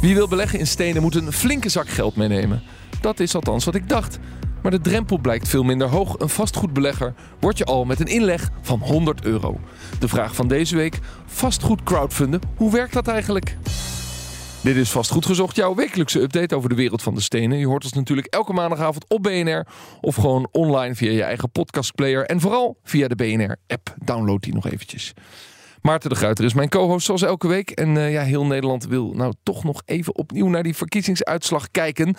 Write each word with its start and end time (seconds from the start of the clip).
Wie 0.00 0.14
wil 0.14 0.28
beleggen 0.28 0.58
in 0.58 0.66
stenen 0.66 1.02
moet 1.02 1.14
een 1.14 1.32
flinke 1.32 1.68
zak 1.68 1.88
geld 1.88 2.16
meenemen. 2.16 2.62
Dat 3.00 3.20
is 3.20 3.34
althans 3.34 3.64
wat 3.64 3.74
ik 3.74 3.88
dacht. 3.88 4.18
Maar 4.62 4.70
de 4.70 4.80
drempel 4.80 5.18
blijkt 5.18 5.48
veel 5.48 5.62
minder 5.62 5.88
hoog. 5.88 6.18
Een 6.18 6.28
vastgoedbelegger 6.28 7.14
wordt 7.40 7.58
je 7.58 7.64
al 7.64 7.84
met 7.84 8.00
een 8.00 8.06
inleg 8.06 8.48
van 8.62 8.80
100 8.80 9.24
euro. 9.24 9.60
De 9.98 10.08
vraag 10.08 10.34
van 10.34 10.48
deze 10.48 10.76
week: 10.76 10.98
vastgoed 11.26 11.82
crowdfunden. 11.82 12.40
Hoe 12.56 12.72
werkt 12.72 12.92
dat 12.92 13.08
eigenlijk? 13.08 13.56
Dit 14.62 14.76
is 14.76 14.90
Vastgoed 14.90 15.26
Gezocht, 15.26 15.56
jouw 15.56 15.74
wekelijkse 15.74 16.20
update 16.20 16.56
over 16.56 16.68
de 16.68 16.74
wereld 16.74 17.02
van 17.02 17.14
de 17.14 17.20
stenen. 17.20 17.58
Je 17.58 17.66
hoort 17.66 17.84
ons 17.84 17.92
natuurlijk 17.92 18.26
elke 18.26 18.52
maandagavond 18.52 19.04
op 19.08 19.22
BNR 19.22 19.66
of 20.00 20.14
gewoon 20.14 20.48
online 20.52 20.94
via 20.94 21.10
je 21.10 21.22
eigen 21.22 21.50
podcastplayer. 21.50 22.24
En 22.24 22.40
vooral 22.40 22.76
via 22.84 23.08
de 23.08 23.14
BNR-app. 23.14 23.94
Download 24.04 24.42
die 24.42 24.54
nog 24.54 24.70
eventjes. 24.70 25.12
Maarten 25.82 26.10
de 26.10 26.16
Gruiter 26.16 26.44
is 26.44 26.54
mijn 26.54 26.68
co-host 26.68 27.06
zoals 27.06 27.22
elke 27.22 27.48
week. 27.48 27.70
En 27.70 27.94
uh, 27.94 28.12
ja, 28.12 28.22
heel 28.22 28.46
Nederland 28.46 28.86
wil 28.86 29.12
nou 29.14 29.32
toch 29.42 29.64
nog 29.64 29.82
even 29.84 30.16
opnieuw 30.16 30.48
naar 30.48 30.62
die 30.62 30.76
verkiezingsuitslag 30.76 31.70
kijken. 31.70 32.16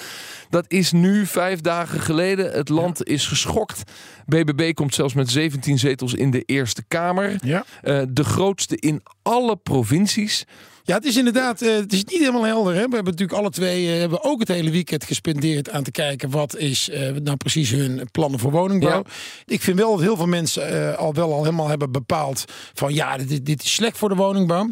Dat 0.50 0.66
is 0.68 0.92
nu 0.92 1.26
vijf 1.26 1.62
dagen 1.62 2.00
geleden. 2.00 2.52
Het 2.52 2.70
land 2.70 3.04
is 3.04 3.28
geschokt. 3.28 3.84
BBB 4.26 4.74
komt 4.74 4.94
zelfs 4.94 5.14
met 5.14 5.30
17 5.30 5.80
zetels 5.80 6.14
in 6.14 6.32
de 6.32 6.42
Eerste 6.42 6.84
Kamer. 6.88 7.36
Ja. 7.44 7.66
Uh, 7.84 8.02
de 8.10 8.24
grootste 8.24 8.78
in 8.78 9.02
alle 9.22 9.56
provincies. 9.56 10.46
Ja, 10.84 10.96
het 10.96 11.06
is 11.06 11.18
inderdaad, 11.18 11.62
uh, 11.62 11.76
het 11.76 11.94
is 11.94 12.04
niet 12.04 12.20
helemaal 12.20 12.46
helder. 12.46 12.74
Hè? 12.74 12.88
We 12.88 12.96
hebben 12.96 13.12
natuurlijk 13.14 13.40
alle 13.40 13.50
twee 13.50 13.94
uh, 13.94 14.00
hebben 14.00 14.24
ook 14.24 14.40
het 14.40 14.48
hele 14.48 14.72
weekend 14.72 15.04
gespendeerd 15.04 15.70
aan 15.70 15.84
te 15.84 15.92
kijken 15.92 16.30
wat 16.30 16.58
is 16.58 16.90
uh, 16.90 17.10
nou 17.10 17.38
precies 17.38 17.70
hun 17.70 18.08
plannen 18.12 18.40
voor 18.40 18.52
woningbouw. 18.52 19.04
Ja. 19.06 19.12
Ik 19.46 19.62
vind 19.62 19.78
wel 19.78 19.92
dat 19.92 20.02
heel 20.02 20.16
veel 20.16 20.28
mensen 20.28 20.98
al 20.98 21.14
wel 21.14 21.34
al 21.34 21.44
helemaal 21.44 21.68
hebben 21.68 21.92
bepaald 21.92 22.46
van 22.74 22.94
ja, 22.94 23.18
dit, 23.18 23.46
dit 23.46 23.64
is 23.64 23.74
slecht 23.74 23.98
voor 23.98 24.10
de 24.10 24.16
woningbouw 24.16 24.70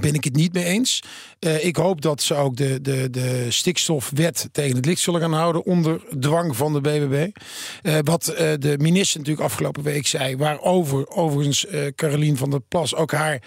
ben 0.00 0.14
ik 0.14 0.24
het 0.24 0.34
niet 0.34 0.52
mee 0.52 0.64
eens. 0.64 1.02
Uh, 1.40 1.64
ik 1.64 1.76
hoop 1.76 2.00
dat 2.00 2.22
ze 2.22 2.34
ook 2.34 2.56
de, 2.56 2.80
de, 2.80 3.10
de 3.10 3.46
stikstofwet 3.50 4.48
tegen 4.52 4.76
het 4.76 4.86
licht 4.86 5.00
zullen 5.00 5.20
gaan 5.20 5.32
houden 5.32 5.64
onder 5.64 6.00
dwang 6.20 6.56
van 6.56 6.72
de 6.72 6.80
BBB. 6.80 7.28
Uh, 7.82 7.98
wat 8.02 8.28
uh, 8.30 8.36
de 8.58 8.74
minister 8.78 9.18
natuurlijk 9.18 9.46
afgelopen 9.46 9.82
week 9.82 10.06
zei, 10.06 10.36
waarover 10.36 11.08
overigens 11.08 11.66
Carolien 11.94 12.36
van 12.36 12.50
der 12.50 12.60
Plas 12.60 12.94
ook 12.94 13.12
haar 13.12 13.42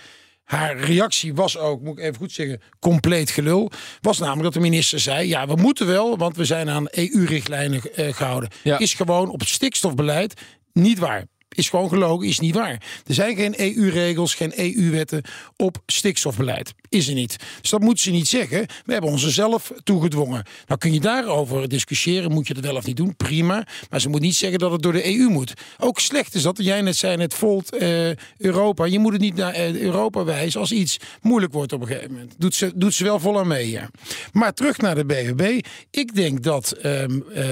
haar 0.45 0.77
reactie 0.77 1.33
was 1.33 1.57
ook, 1.57 1.81
moet 1.81 1.97
ik 1.97 2.03
even 2.03 2.15
goed 2.15 2.31
zeggen, 2.31 2.61
compleet 2.79 3.29
gelul. 3.29 3.71
Was 4.01 4.19
namelijk 4.19 4.43
dat 4.43 4.53
de 4.53 4.59
minister 4.59 4.99
zei: 4.99 5.27
ja, 5.27 5.47
we 5.47 5.55
moeten 5.55 5.87
wel, 5.87 6.17
want 6.17 6.35
we 6.35 6.45
zijn 6.45 6.69
aan 6.69 6.87
EU-richtlijnen 6.89 7.81
uh, 7.95 8.13
gehouden. 8.13 8.49
Ja. 8.63 8.79
Is 8.79 8.93
gewoon 8.93 9.29
op 9.29 9.39
het 9.39 9.49
stikstofbeleid 9.49 10.41
niet 10.73 10.99
waar. 10.99 11.25
Is 11.49 11.69
gewoon 11.69 11.89
gelogen, 11.89 12.27
is 12.27 12.39
niet 12.39 12.55
waar. 12.55 12.81
Er 13.05 13.13
zijn 13.13 13.35
geen 13.35 13.53
EU-regels, 13.59 14.33
geen 14.33 14.53
EU-wetten 14.55 15.23
op 15.55 15.77
stikstofbeleid. 15.85 16.73
Is 16.95 17.07
er 17.07 17.13
niet. 17.13 17.35
Dus 17.61 17.69
dat 17.69 17.81
moeten 17.81 18.03
ze 18.03 18.11
niet 18.11 18.27
zeggen. 18.27 18.65
We 18.85 18.91
hebben 18.91 19.11
ons 19.11 19.27
zelf 19.27 19.71
toegedwongen. 19.83 20.43
Nou 20.67 20.79
kun 20.79 20.93
je 20.93 20.99
daarover 20.99 21.69
discussiëren. 21.69 22.31
Moet 22.31 22.47
je 22.47 22.53
dat 22.53 22.63
wel 22.63 22.75
of 22.75 22.85
niet 22.85 22.97
doen? 22.97 23.15
Prima. 23.15 23.67
Maar 23.89 24.01
ze 24.01 24.09
moet 24.09 24.21
niet 24.21 24.35
zeggen 24.35 24.59
dat 24.59 24.71
het 24.71 24.81
door 24.81 24.93
de 24.93 25.17
EU 25.17 25.29
moet. 25.29 25.53
Ook 25.79 25.99
slecht 25.99 26.35
is 26.35 26.41
dat. 26.41 26.57
Jij 26.57 26.81
net 26.81 26.95
zei, 26.95 27.21
het 27.21 27.33
volt 27.33 27.75
uh, 27.81 28.09
Europa. 28.37 28.85
Je 28.85 28.99
moet 28.99 29.11
het 29.11 29.21
niet 29.21 29.35
naar 29.35 29.55
uh, 29.55 29.81
Europa 29.81 30.23
wijzen 30.23 30.59
als 30.59 30.71
iets 30.71 30.97
moeilijk 31.21 31.53
wordt 31.53 31.73
op 31.73 31.81
een 31.81 31.87
gegeven 31.87 32.11
moment. 32.11 32.35
Doet 32.37 32.55
ze, 32.55 32.71
doet 32.75 32.93
ze 32.93 33.03
wel 33.03 33.19
vol 33.19 33.39
aan 33.39 33.47
mee, 33.47 33.69
ja. 33.69 33.89
Maar 34.31 34.53
terug 34.53 34.77
naar 34.77 34.95
de 34.95 35.05
BBB. 35.05 35.65
Ik 35.91 36.15
denk 36.15 36.43
dat 36.43 36.75
um, 36.85 37.23
uh, 37.29 37.45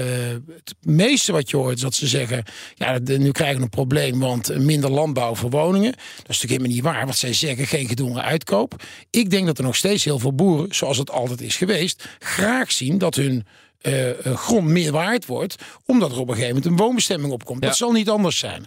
het 0.54 0.74
meeste 0.80 1.32
wat 1.32 1.50
je 1.50 1.56
hoort 1.56 1.74
is 1.74 1.80
dat 1.80 1.94
ze 1.94 2.06
zeggen... 2.06 2.42
ja, 2.74 2.98
nu 3.04 3.30
krijgen 3.30 3.56
we 3.56 3.62
een 3.62 3.68
probleem, 3.68 4.20
want 4.20 4.58
minder 4.58 4.90
landbouw 4.90 5.34
voor 5.34 5.50
woningen. 5.50 5.92
Dat 5.92 6.00
is 6.28 6.40
natuurlijk 6.40 6.50
helemaal 6.50 6.74
niet 6.74 6.82
waar. 6.82 7.06
Wat 7.06 7.16
zij 7.16 7.32
zeggen, 7.32 7.66
geen 7.66 7.88
gedwongen 7.88 8.22
uitkoop. 8.22 8.82
Ik 9.10 9.30
denk 9.34 9.46
dat 9.46 9.58
er 9.58 9.64
nog 9.64 9.76
steeds 9.76 10.04
heel 10.04 10.18
veel 10.18 10.34
boeren, 10.34 10.74
zoals 10.74 10.98
het 10.98 11.10
altijd 11.10 11.40
is 11.40 11.56
geweest, 11.56 12.08
graag 12.18 12.72
zien 12.72 12.98
dat 12.98 13.14
hun 13.14 13.46
uh, 13.82 14.10
grond 14.34 14.66
meer 14.66 14.92
waard 14.92 15.26
wordt, 15.26 15.56
omdat 15.86 16.10
er 16.10 16.18
op 16.18 16.28
een 16.28 16.34
gegeven 16.34 16.54
moment 16.54 16.72
een 16.72 16.84
woonbestemming 16.84 17.32
opkomt. 17.32 17.62
Ja. 17.62 17.68
Dat 17.68 17.76
zal 17.76 17.92
niet 17.92 18.08
anders 18.08 18.38
zijn. 18.38 18.66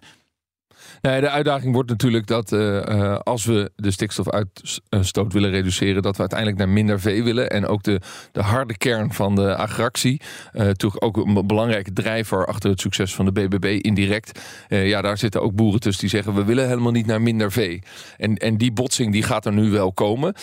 Nee, 1.02 1.22
de 1.22 1.30
uitdaging 1.30 1.74
wordt 1.74 1.90
natuurlijk 1.90 2.28
dat 2.28 2.52
uh, 2.52 2.60
uh, 2.60 3.18
als 3.18 3.46
we 3.46 3.72
de 3.76 3.92
stikstofuitstoot 3.92 5.34
willen 5.34 5.50
reduceren, 5.50 6.02
dat 6.02 6.14
we 6.14 6.20
uiteindelijk 6.20 6.60
naar 6.60 6.70
minder 6.70 7.00
vee 7.00 7.24
willen. 7.24 7.50
En 7.50 7.68
ook 7.68 7.84
de, 7.84 8.02
de 8.32 8.42
harde 8.42 8.78
kern 8.78 9.14
van 9.14 9.36
de 9.36 9.56
agractie, 9.56 10.22
uh, 10.54 10.70
toch 10.70 11.02
ook 11.02 11.18
een 11.18 11.48
belangrijke 11.48 11.94
drijver 11.94 12.46
achter 12.46 12.70
het 12.70 12.80
succes 12.80 13.16
van 13.16 13.26
de 13.26 13.32
BBB 13.32 13.80
indirect. 13.82 14.40
ja, 14.68 15.02
daar 15.02 15.18
zitten 15.18 15.42
ook 15.42 15.56
boeren 15.56 15.80
tussen 15.80 16.02
die 16.02 16.10
zeggen 16.10 16.34
we 16.34 16.44
willen 16.44 16.68
helemaal 16.68 16.92
niet 16.92 17.06
naar 17.06 17.22
minder 17.22 17.52
vee. 17.52 17.84
En, 18.18 18.36
en 18.36 18.58
die 18.58 18.72
botsing 18.72 19.12
die 19.12 19.24
gaat 19.24 19.46
er 19.46 19.54
nu 19.54 19.70
wel 19.70 19.94
komen. 19.94 20.34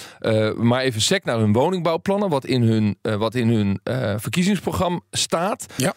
maar 0.57 0.81
even 0.81 1.01
sec 1.01 1.25
naar 1.25 1.39
hun 1.39 1.53
woningbouwplannen, 1.53 2.29
wat 2.29 2.45
in 2.45 2.63
hun, 2.63 2.97
wat 3.03 3.35
in 3.35 3.49
hun 3.49 3.81
verkiezingsprogramma 4.21 5.01
staat. 5.11 5.67
Ja. 5.77 5.95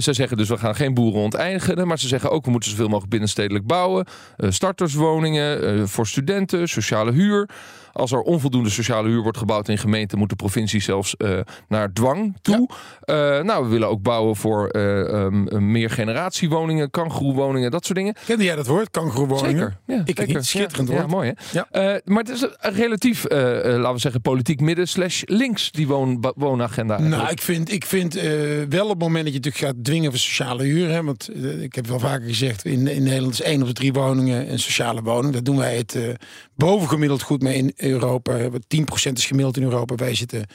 ze 0.00 0.12
zeggen 0.12 0.36
dus 0.36 0.48
we 0.48 0.58
gaan 0.58 0.74
geen 0.74 0.94
boeren 0.94 1.20
onteigenen, 1.20 1.86
maar 1.86 1.98
ze 1.98 2.08
zeggen 2.08 2.30
ook 2.30 2.44
we 2.44 2.50
moeten 2.50 2.70
zoveel 2.70 2.86
mogelijk 2.88 3.10
binnenstedelijk 3.10 3.66
bouwen. 3.66 3.99
Uh, 4.36 4.50
starterswoningen 4.50 5.78
uh, 5.78 5.84
voor 5.86 6.06
studenten, 6.06 6.68
sociale 6.68 7.12
huur. 7.12 7.48
Als 7.92 8.12
er 8.12 8.20
onvoldoende 8.20 8.70
sociale 8.70 9.08
huur 9.08 9.22
wordt 9.22 9.38
gebouwd 9.38 9.68
in 9.68 9.78
gemeenten, 9.78 10.18
moet 10.18 10.28
de 10.28 10.36
provincie 10.36 10.80
zelfs 10.80 11.14
uh, 11.18 11.38
naar 11.68 11.92
dwang 11.92 12.36
toe. 12.42 12.68
Ja. 13.04 13.42
nou, 13.42 13.64
we 13.64 13.70
willen 13.70 13.88
ook 13.88 14.02
bouwen 14.02 14.36
voor 14.36 14.76
um, 14.76 15.70
meer 15.70 15.90
generatiewoningen, 15.90 16.90
kangeroewoningen, 16.90 17.70
dat 17.70 17.84
soort 17.84 17.98
dingen. 17.98 18.14
Kende 18.26 18.44
jij 18.44 18.56
dat 18.56 18.66
woord, 18.66 18.90
kangeroewoningen? 18.90 19.58
Zeker. 19.58 19.76
Ja, 19.86 20.02
ik 20.04 20.16
zeker. 20.16 20.34
Niet, 20.34 20.44
schitterend 20.44 20.88
ja, 20.88 20.94
woord. 20.94 21.06
Ja, 21.06 21.16
mooi 21.16 21.32
hè? 21.34 21.58
Ja. 21.58 22.00
maar 22.04 22.22
het 22.22 22.28
is 22.28 22.46
relatief, 22.58 23.24
laten 23.30 23.92
we 23.92 23.98
zeggen, 23.98 24.20
politiek 24.20 24.60
midden 24.60 24.88
slash 24.88 25.22
links, 25.24 25.70
die 25.70 25.86
woon, 25.86 26.32
woonagenda. 26.36 26.98
Nou, 26.98 27.28
ik 27.28 27.40
vind, 27.40 27.72
ik 27.72 27.84
vind 27.84 28.14
wel 28.68 28.84
op 28.84 28.90
het 28.90 28.98
moment 28.98 29.24
dat 29.24 29.32
je 29.34 29.40
natuurlijk 29.40 29.56
gaat 29.56 29.84
dwingen 29.84 30.10
voor 30.10 30.20
sociale 30.20 30.62
huur, 30.62 30.88
hè, 30.88 31.02
want 31.02 31.30
ik 31.60 31.74
heb 31.74 31.86
wel 31.86 31.98
vaker 31.98 32.26
gezegd, 32.26 32.64
in, 32.64 32.86
in 32.86 33.02
Nederland 33.02 33.32
is 33.32 33.42
één 33.42 33.60
op 33.60 33.66
de 33.66 33.72
drie 33.72 33.92
woningen 33.92 34.52
een 34.52 34.58
sociale 34.58 35.02
woning. 35.02 35.32
Daar 35.32 35.42
doen 35.42 35.56
wij 35.56 35.76
het 35.76 35.94
uh, 35.94 36.08
bovengemiddeld 36.54 37.22
goed 37.22 37.42
mee 37.42 37.56
in 37.56 37.72
Europa. 37.82 38.48
10% 38.48 38.52
is 39.12 39.26
gemiddeld 39.26 39.56
in 39.56 39.62
Europa. 39.62 39.94
Wij 39.94 40.14
zitten 40.14 40.46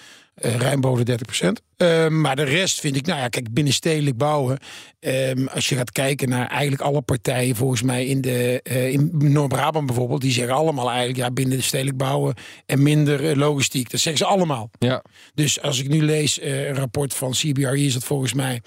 uh, 0.43 0.55
ruim 0.55 0.81
boven 0.81 1.05
de 1.05 1.17
30%. 1.43 1.47
Uh, 1.77 2.07
maar 2.07 2.35
de 2.35 2.43
rest 2.43 2.79
vind 2.79 2.95
ik, 2.95 3.05
nou 3.05 3.19
ja, 3.19 3.27
kijk, 3.27 3.53
binnenstedelijk 3.53 4.17
bouwen. 4.17 4.57
Um, 4.99 5.47
als 5.47 5.69
je 5.69 5.75
gaat 5.75 5.91
kijken 5.91 6.29
naar 6.29 6.47
eigenlijk 6.47 6.81
alle 6.81 7.01
partijen, 7.01 7.55
volgens 7.55 7.81
mij 7.81 8.05
in, 8.05 8.21
de, 8.21 8.61
uh, 8.63 8.91
in 8.91 9.09
Noord-Brabant 9.13 9.85
bijvoorbeeld, 9.85 10.21
die 10.21 10.31
zeggen 10.31 10.55
allemaal 10.55 10.89
eigenlijk, 10.89 11.19
ja, 11.19 11.31
binnenstedelijk 11.31 11.97
bouwen 11.97 12.33
en 12.65 12.83
minder 12.83 13.37
logistiek. 13.37 13.91
Dat 13.91 13.99
zeggen 13.99 14.25
ze 14.25 14.31
allemaal. 14.31 14.69
Ja. 14.79 15.03
Dus 15.33 15.61
als 15.61 15.79
ik 15.79 15.89
nu 15.89 16.03
lees 16.03 16.41
een 16.41 16.75
rapport 16.75 17.13
van 17.13 17.31
CBRE, 17.31 17.79
is 17.79 17.93
dat 17.93 18.03
volgens 18.03 18.33
mij, 18.33 18.61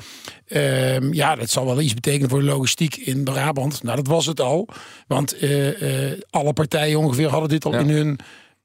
um, 0.49 1.15
ja, 1.15 1.35
dat 1.35 1.51
zal 1.51 1.67
wel 1.67 1.81
iets 1.81 1.95
betekenen 1.95 2.29
voor 2.29 2.41
de 2.41 2.45
logistiek 2.45 2.97
in 2.97 3.25
Brabant. 3.25 3.83
Nou, 3.83 3.97
dat 3.97 4.07
was 4.07 4.27
het 4.27 4.41
al. 4.41 4.69
Want 5.07 5.37
alle 6.31 6.53
partijen 6.53 6.99
ongeveer 6.99 7.29
hadden 7.29 7.49
dit 7.49 7.65
al 7.65 7.73
ja. 7.73 7.79
in 7.79 7.89
hun 7.89 8.19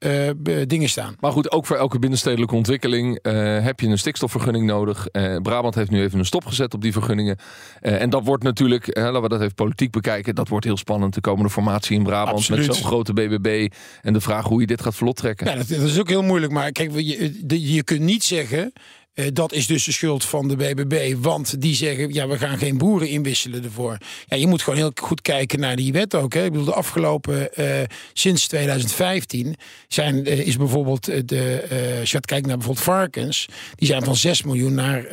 uh, 0.06 0.62
dingen 0.68 0.90
staan. 0.90 1.16
Maar 1.20 1.32
goed, 1.32 1.52
ook 1.52 1.66
voor 1.66 1.76
elke 1.76 2.00
binnenstedelijke 2.00 2.56
ontwikkeling 2.56 3.20
uh, 3.22 3.34
heb 3.64 3.80
je 3.80 3.88
een 3.88 3.98
stikstofvergunning 3.98 4.66
nodig. 4.66 5.08
Uh, 5.12 5.38
Brabant 5.42 5.76
heeft 5.76 5.90
nu 5.90 6.02
even 6.02 6.20
een 6.20 6.26
stop 6.26 6.46
gezet 6.46 6.74
op 6.74 6.82
die 6.82 6.92
vergunningen. 6.92 7.38
en 7.80 8.10
dat 8.10 8.26
wordt 8.26 8.44
natuurlijk, 8.44 8.98
laten 8.98 9.22
we 9.22 9.30
dat 9.30 9.42
even 9.42 9.54
politiek 9.54 9.92
bekijken, 9.92 10.36
dat 10.36 10.48
wordt 10.48 10.66
heel 10.66 10.78
spannend. 10.78 11.14
De 11.14 11.22
komende 11.22 11.50
formatie 11.50 11.98
in 11.98 12.04
Brabant 12.04 12.38
Absoluut. 12.38 12.68
met 12.68 12.76
zo'n 12.76 12.86
grote 12.86 13.14
BBB. 13.14 13.72
En 14.02 14.14
de 14.14 14.22
vraag 14.22 14.46
hoe 14.46 14.62
je 14.62 14.68
dit 14.68 14.82
gaat 14.82 14.96
vlot 14.96 15.16
trekken. 15.16 15.48
Ja, 15.48 15.56
dat, 15.56 15.68
dat 15.68 15.82
is 15.82 16.00
ook 16.00 16.10
heel 16.10 16.24
moeilijk. 16.24 16.52
Maar 16.52 16.72
kijk, 16.72 16.92
je, 16.96 17.74
je 17.74 17.84
kunt 17.84 18.02
niet 18.02 18.24
zeggen. 18.24 18.74
Eh, 19.14 19.26
dat 19.34 19.54
is 19.54 19.68
dus 19.68 19.84
de 19.84 19.92
schuld 19.92 20.26
van 20.26 20.48
de 20.48 20.56
BBB. 20.56 21.16
Want 21.18 21.62
die 21.62 21.76
zeggen, 21.76 22.14
ja, 22.14 22.28
we 22.28 22.38
gaan 22.38 22.58
geen 22.58 22.78
boeren 22.78 23.08
inwisselen 23.08 23.64
ervoor. 23.64 23.98
Ja, 24.28 24.38
je 24.38 24.48
moet 24.48 24.62
gewoon 24.62 24.80
heel 24.80 24.92
goed 25.02 25.22
kijken 25.22 25.60
naar 25.60 25.76
die 25.76 25.92
wet 25.92 26.16
ook. 26.16 26.34
Hè. 26.34 26.44
Ik 26.44 26.52
bedoel, 26.52 26.66
de 26.66 26.74
afgelopen, 26.74 27.54
eh, 27.56 27.66
sinds 28.14 28.48
2015, 28.48 29.56
zijn, 29.88 30.26
eh, 30.26 30.40
is 30.48 30.58
bijvoorbeeld 30.58 31.06
de, 31.28 31.66
als 32.00 32.10
je 32.10 32.16
gaat 32.16 32.26
kijken 32.26 32.48
naar 32.48 32.58
bijvoorbeeld 32.58 32.86
varkens, 32.86 33.48
die 33.76 33.88
zijn 33.88 34.04
van 34.04 34.16
6 34.16 34.44
miljoen 34.44 34.74
naar 34.74 35.06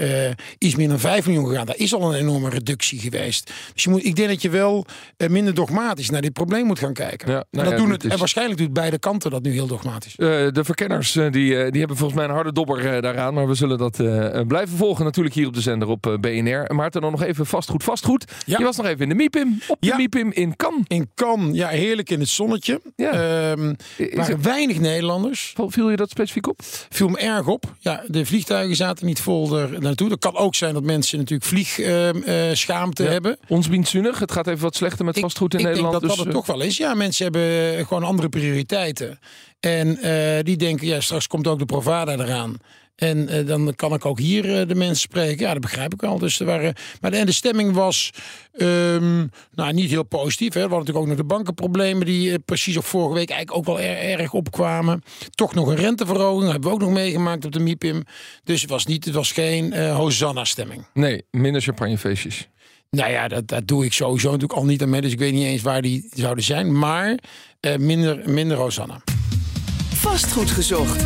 iets 0.59 0.77
meer 0.77 0.89
dan 0.89 0.99
5 0.99 1.27
miljoen 1.27 1.47
gegaan. 1.49 1.67
Daar 1.67 1.77
is 1.79 1.95
al 1.95 2.13
een 2.15 2.21
enorme 2.21 2.49
reductie 2.49 2.99
geweest. 3.01 3.53
Dus 3.75 3.83
je 3.85 3.91
moet, 3.91 4.05
ik 4.05 4.17
denk 4.17 4.29
dat 4.29 4.43
je 4.43 4.51
wel 4.51 4.87
minder 5.29 5.55
dogmatisch 5.55 6.11
naar 6.11 6.21
dit 6.23 6.33
probleem 6.33 6.67
moet 6.67 6.79
gaan 6.79 6.93
kijken. 6.95 7.29
Ja, 7.29 7.35
nou 7.35 7.47
en, 7.51 7.63
dat 7.65 7.71
ja, 7.71 7.77
doen 7.77 7.91
het 7.91 8.05
is- 8.05 8.11
en 8.11 8.19
waarschijnlijk 8.19 8.59
doet 8.59 8.73
beide 8.73 8.99
kanten 8.99 9.31
dat 9.31 9.43
nu 9.43 9.53
heel 9.53 9.67
dogmatisch. 9.67 10.15
De 10.17 10.61
verkenners 10.63 11.13
die, 11.13 11.31
die 11.31 11.79
hebben 11.79 11.97
volgens 11.97 12.15
mij 12.19 12.25
een 12.25 12.35
harde 12.35 12.53
dobber 12.53 13.03
daaraan. 13.03 13.35
Maar 13.35 13.49
we 13.49 13.55
zullen 13.55 13.79
dat 13.79 13.90
eh, 13.99 14.39
eh, 14.39 14.47
blijven 14.47 14.77
volgen 14.77 15.05
natuurlijk 15.05 15.35
hier 15.35 15.47
op 15.47 15.55
de 15.55 15.61
zender 15.61 15.89
op 15.89 16.07
eh, 16.07 16.15
BNR. 16.15 16.65
En 16.65 16.77
Maarten, 16.77 17.01
dan 17.01 17.11
nog 17.11 17.23
even 17.23 17.47
vastgoed, 17.47 17.83
vastgoed. 17.83 18.25
Ja. 18.47 18.59
Je 18.59 18.65
was 18.65 18.77
nog 18.77 18.87
even 18.87 19.01
in 19.01 19.09
de 19.09 19.15
MIPIM. 19.15 19.61
Op 19.69 19.77
de 19.81 19.87
Ja. 19.87 19.97
MIPIM 19.97 20.31
in 20.33 20.57
Cannes. 20.57 20.85
In 20.89 21.11
Cannes, 21.15 21.57
ja, 21.57 21.69
heerlijk 21.69 22.11
in 22.11 22.21
het 22.21 22.29
zonnetje. 22.29 22.81
Ja. 22.97 23.11
Ehm, 23.13 23.75
waren 24.15 24.43
weinig 24.43 24.81
Nederlanders. 24.81 25.55
Viel 25.67 25.91
je 25.91 25.97
dat 25.97 26.11
specifiek 26.11 26.49
op? 26.49 26.61
Viel 26.89 27.09
me 27.09 27.19
erg 27.19 27.47
op. 27.47 27.65
Ja, 27.79 28.03
de 28.07 28.27
vliegtuigen 28.27 28.77
zaten 28.77 29.07
niet 29.07 29.21
vol 29.21 29.59
er 29.59 29.81
naartoe. 29.81 30.09
Dat 30.09 30.19
kan 30.19 30.37
ook 30.37 30.55
zijn 30.55 30.75
dat 30.75 30.83
mensen 30.83 31.19
natuurlijk 31.19 31.49
vliegschaamte 31.49 33.03
Ja. 33.03 33.11
hebben. 33.11 33.39
Ons. 33.49 33.69
Het 33.71 34.33
gaat 34.33 34.47
even 34.47 34.63
wat 34.63 34.77
slechter 34.77 35.05
met 35.05 35.17
Ik- 35.17 35.23
vastgoed 35.23 35.53
in 35.55 35.59
ik 35.61 35.65
Nederland. 35.67 35.91
denk 35.93 36.03
dat 36.03 36.11
dat 36.17 36.27
dus, 36.27 36.35
het 36.35 36.45
toch 36.47 36.57
wel 36.57 36.67
is. 36.67 36.77
Ja, 36.77 36.95
mensen 36.95 37.25
hebben 37.25 37.87
gewoon 37.87 38.03
andere 38.03 38.29
prioriteiten. 38.29 39.19
En 39.61 39.99
die 40.43 40.57
denken, 40.57 40.87
ja, 40.87 41.01
straks 41.01 41.27
komt 41.27 41.47
ook 41.47 41.59
de 41.59 41.65
Provada 41.65 42.13
eraan. 42.13 42.57
En 43.01 43.29
eh, 43.29 43.47
dan 43.47 43.73
kan 43.77 43.93
ik 43.95 44.05
ook 44.05 44.19
hier 44.19 44.61
eh, 44.61 44.69
de 44.69 44.75
mensen 44.75 44.97
spreken. 45.01 45.47
Ja, 45.47 45.53
dat 45.53 45.61
begrijp 45.63 45.93
ik 45.95 46.01
wel. 46.01 46.19
Dus 46.19 46.41
er 46.41 46.47
waren, 46.47 46.75
maar 47.01 47.11
de, 47.11 47.17
en 47.17 47.27
de 47.27 47.33
stemming 47.33 47.73
was 47.73 48.11
ehm, 48.53 49.27
nou, 49.55 49.73
niet 49.73 49.91
heel 49.91 50.03
positief. 50.03 50.53
Hè. 50.55 50.61
We 50.61 50.69
hadden 50.69 50.79
natuurlijk 50.79 51.05
ook 51.05 51.07
nog 51.17 51.17
de 51.17 51.35
bankenproblemen... 51.35 52.07
die 52.07 52.31
eh, 52.31 52.37
precies 52.45 52.77
op 52.77 52.85
vorige 52.85 53.15
week 53.15 53.31
eigenlijk 53.31 53.59
ook 53.69 53.77
wel 53.77 53.85
er- 53.87 54.19
erg 54.19 54.33
opkwamen. 54.33 55.03
Toch 55.31 55.55
nog 55.55 55.69
een 55.69 55.77
renteverhoging. 55.77 56.51
hebben 56.51 56.69
we 56.69 56.75
ook 56.75 56.81
nog 56.81 56.91
meegemaakt 56.91 57.45
op 57.45 57.53
de 57.53 57.61
MIPIM. 57.61 58.03
Dus 58.45 58.61
het 58.61 58.71
was, 58.71 58.87
niet, 58.87 59.05
het 59.05 59.15
was 59.15 59.33
geen 59.33 59.73
eh 59.73 59.97
Hosanna-stemming. 59.97 60.87
nee, 60.95 61.25
minder 61.31 61.63
champagnefeestjes. 61.63 62.49
Nou 62.91 63.11
ja, 63.11 63.29
dat, 63.29 63.49
dat 63.49 63.67
doe 63.69 63.85
ik 63.85 63.93
sowieso 63.93 64.31
natuurlijk 64.31 64.59
al 64.59 64.65
niet 64.67 64.83
aan 64.83 64.91
mee. 64.91 65.01
Dus 65.01 65.13
ik 65.13 65.19
weet 65.19 65.33
niet 65.33 65.45
eens 65.45 65.63
waar 65.63 65.83
die 65.83 66.09
zouden 66.15 66.45
zijn. 66.45 66.79
Maar 66.79 67.19
eh, 67.61 67.77
minder, 67.77 68.31
minder 68.31 68.57
Rosanna. 68.57 69.01
Vastgoed 69.95 70.51
gezocht. 70.51 71.05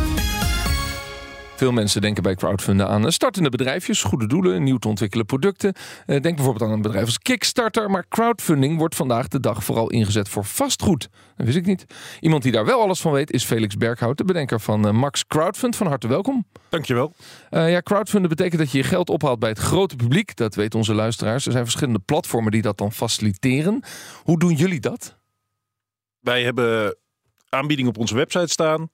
Veel 1.57 1.73
mensen 1.73 2.01
denken 2.01 2.23
bij 2.23 2.35
crowdfunden 2.35 2.89
aan 2.89 3.13
startende 3.13 3.49
bedrijfjes, 3.49 4.03
goede 4.03 4.27
doelen, 4.27 4.63
nieuw 4.63 4.77
te 4.77 4.89
ontwikkelen 4.89 5.27
producten. 5.27 5.73
Eh, 6.07 6.21
Denk 6.21 6.37
bijvoorbeeld 6.37 6.71
aan 6.71 6.77
een 6.77 6.83
bedrijf 6.83 7.05
als 7.05 7.19
Kickstarter. 7.19 7.91
Maar 7.91 8.05
crowdfunding 8.09 8.79
wordt 8.79 8.95
vandaag 8.95 9.29
de 9.29 9.41
dag 9.41 9.65
vooral 9.65 9.91
ingezet 9.91 10.29
voor 10.29 10.45
vastgoed. 10.45 11.09
Dat 11.37 11.47
wist 11.47 11.59
ik 11.59 11.67
niet. 11.67 11.85
Iemand 12.21 12.43
die 12.43 12.53
daar 12.53 12.65
wel 12.65 12.81
alles 12.81 13.01
van 13.01 13.13
weet 13.13 13.31
is 13.31 13.45
Felix 13.45 13.77
Berghout, 13.77 14.19
de 14.19 14.25
bedenker 14.25 14.61
van 14.61 14.87
eh, 14.87 14.93
Max 14.93 15.27
Crowdfund. 15.27 15.77
Van 15.77 15.87
harte 15.87 16.09
welkom. 16.09 16.47
Dankjewel. 16.69 17.13
Eh 17.51 17.71
ja, 17.71 17.81
crowdfunden 17.81 18.31
betekent 18.31 18.61
dat 18.61 18.71
je 18.71 18.79
je 18.79 18.85
geld 18.85 19.11
ophaalt 19.11 19.39
bij 19.39 19.49
het 19.49 19.59
grote 19.59 19.97
publiek. 19.97 20.37
Dat 20.37 20.55
weten 20.55 20.79
onze 20.79 20.95
luisteraars. 20.95 21.47
Er 21.47 21.53
zijn 21.53 21.65
verschillende 21.65 22.01
platformen 22.05 22.53
die 22.53 22.63
dat 22.63 22.79
dan 22.79 22.93
faciliteren. 22.93 23.83
Hoe 24.23 24.39
doen 24.39 24.55
jullie 24.55 24.81
dat? 24.81 25.17
Wij 26.21 26.43
hebben 26.43 26.97
aanbiedingen 27.49 27.91
op 27.91 27.99
onze 27.99 28.15
website 28.15 28.49
staan. 28.49 28.89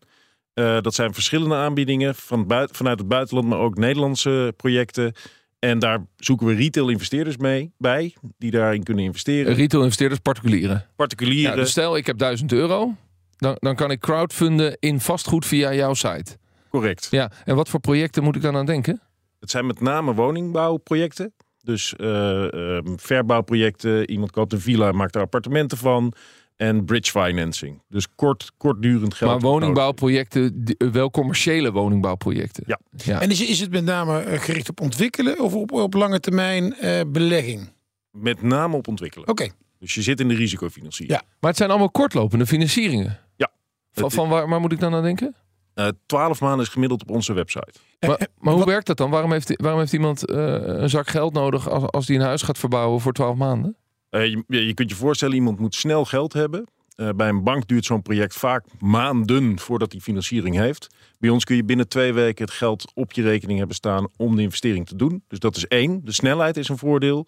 Eh, 0.60 0.80
dat 0.80 0.94
zijn 0.94 1.14
verschillende 1.14 1.54
aanbiedingen 1.54 2.14
van 2.14 2.44
vanuit 2.72 2.98
het 2.98 3.08
buitenland, 3.08 3.48
maar 3.48 3.58
ook 3.58 3.76
Nederlandse 3.76 4.54
projecten. 4.56 5.12
En 5.58 5.78
daar 5.78 6.06
zoeken 6.16 6.46
we 6.46 6.54
retail-investeerders 6.54 7.36
mee 7.36 7.72
bij, 7.78 8.14
die 8.38 8.50
daarin 8.50 8.82
kunnen 8.82 9.04
investeren. 9.04 9.54
Retail 9.54 9.82
investeerders, 9.82 10.20
particulieren. 10.20 10.86
Particulieren. 10.96 11.50
Ja, 11.50 11.56
dus 11.56 11.70
stel, 11.70 11.96
ik 11.96 12.06
heb 12.06 12.18
1000 12.18 12.52
euro. 12.52 12.94
Dan, 13.36 13.56
dan 13.58 13.74
kan 13.74 13.90
ik 13.90 14.00
crowdfunden 14.00 14.76
in 14.80 15.00
vastgoed 15.00 15.46
via 15.46 15.74
jouw 15.74 15.94
site. 15.94 16.38
Correct. 16.70 17.08
Ja, 17.10 17.30
en 17.44 17.56
wat 17.56 17.68
voor 17.68 17.80
projecten 17.80 18.22
moet 18.22 18.36
ik 18.36 18.42
dan 18.42 18.56
aan 18.56 18.66
denken? 18.66 19.00
Het 19.40 19.50
zijn 19.50 19.66
met 19.66 19.80
name 19.80 20.14
woningbouwprojecten. 20.14 21.34
Dus 21.62 21.94
eh, 21.96 22.52
ehm, 22.52 22.96
verbouwprojecten. 22.96 24.10
Iemand 24.10 24.30
koopt 24.30 24.52
een 24.52 24.60
villa 24.60 24.88
en 24.88 24.96
maakt 24.96 25.14
er 25.14 25.20
appartementen 25.20 25.78
van. 25.78 26.12
En 26.60 26.84
bridge 26.84 27.10
financing. 27.10 27.82
Dus 27.88 28.06
kort, 28.14 28.52
kortdurend 28.56 29.14
geld. 29.14 29.30
maar 29.30 29.40
woningbouwprojecten, 29.40 30.64
die- 30.64 30.76
eh, 30.76 30.88
wel 30.88 31.10
commerciële 31.10 31.72
woningbouwprojecten. 31.72 32.64
Ja. 32.66 32.80
ja. 32.96 33.20
En 33.20 33.30
is, 33.30 33.46
is 33.46 33.60
het 33.60 33.70
met 33.70 33.84
name 33.84 34.18
eh, 34.20 34.40
gericht 34.40 34.68
op 34.68 34.80
ontwikkelen 34.80 35.40
of 35.40 35.54
op, 35.54 35.72
op 35.72 35.94
lange 35.94 36.20
termijn 36.20 36.74
eh, 36.74 37.00
belegging? 37.06 37.72
Met 38.10 38.42
name 38.42 38.76
op 38.76 38.88
ontwikkelen. 38.88 39.28
Oké. 39.28 39.48
Dus 39.78 39.94
je 39.94 40.02
zit 40.02 40.20
in 40.20 40.28
de 40.28 40.34
risicofinanciering. 40.34 41.18
Ja. 41.20 41.26
Maar 41.40 41.48
het 41.50 41.58
zijn 41.58 41.70
allemaal 41.70 41.90
kortlopende 41.90 42.46
financieringen. 42.46 43.18
Ja. 43.36 43.50
Van, 43.92 44.10
van 44.10 44.28
waar, 44.28 44.48
waar 44.48 44.60
moet 44.60 44.72
ik 44.72 44.80
dan 44.80 44.94
aan 44.94 45.02
denken? 45.02 45.34
Eh, 45.74 45.88
12 46.06 46.40
maanden 46.40 46.66
is 46.66 46.72
gemiddeld 46.72 47.02
op 47.02 47.10
onze 47.10 47.32
website. 47.32 47.72
Maar, 48.00 48.08
maar 48.38 48.52
hoe 48.52 48.62
wat- 48.62 48.68
werkt 48.68 48.86
dat 48.86 48.96
dan? 48.96 49.10
Waarom 49.10 49.32
heeft, 49.32 49.52
waarom 49.62 49.80
heeft 49.80 49.92
iemand 49.92 50.26
eh, 50.26 50.54
een 50.62 50.90
zak 50.90 51.08
geld 51.08 51.32
nodig 51.32 51.68
als, 51.70 51.82
als 51.86 52.06
die 52.06 52.18
een 52.18 52.24
huis 52.24 52.42
gaat 52.42 52.58
verbouwen 52.58 53.00
voor 53.00 53.12
12 53.12 53.36
maanden? 53.36 53.76
Eh, 54.10 54.36
je, 54.46 54.74
kunt 54.74 54.90
je 54.90 54.96
voorstellen, 54.96 55.34
iemand 55.34 55.58
moet 55.58 55.74
snel 55.74 56.04
geld 56.04 56.32
hebben. 56.32 56.64
Eh, 56.94 57.08
bij 57.16 57.28
een 57.28 57.42
bank 57.42 57.68
duurt 57.68 57.84
zo'n 57.84 58.02
project 58.02 58.34
vaak 58.34 58.64
maanden 58.78 59.58
voordat 59.58 59.92
hij 59.92 60.00
financiering 60.00 60.56
heeft. 60.56 60.86
Bij 61.18 61.30
ons 61.30 61.44
kun 61.44 61.56
je 61.56 61.64
binnen 61.64 61.88
twee 61.88 62.12
weken 62.12 62.44
het 62.44 62.54
geld 62.54 62.92
op 62.94 63.12
je 63.12 63.22
rekening 63.22 63.58
hebben 63.58 63.76
staan 63.76 64.08
om 64.16 64.36
de 64.36 64.42
investering 64.42 64.86
te 64.86 64.96
doen. 64.96 65.24
Dus 65.28 65.38
dat 65.38 65.56
is 65.56 65.66
één. 65.66 66.04
De 66.04 66.12
snelheid 66.12 66.56
is 66.56 66.68
een 66.68 66.78
voordeel. 66.78 67.26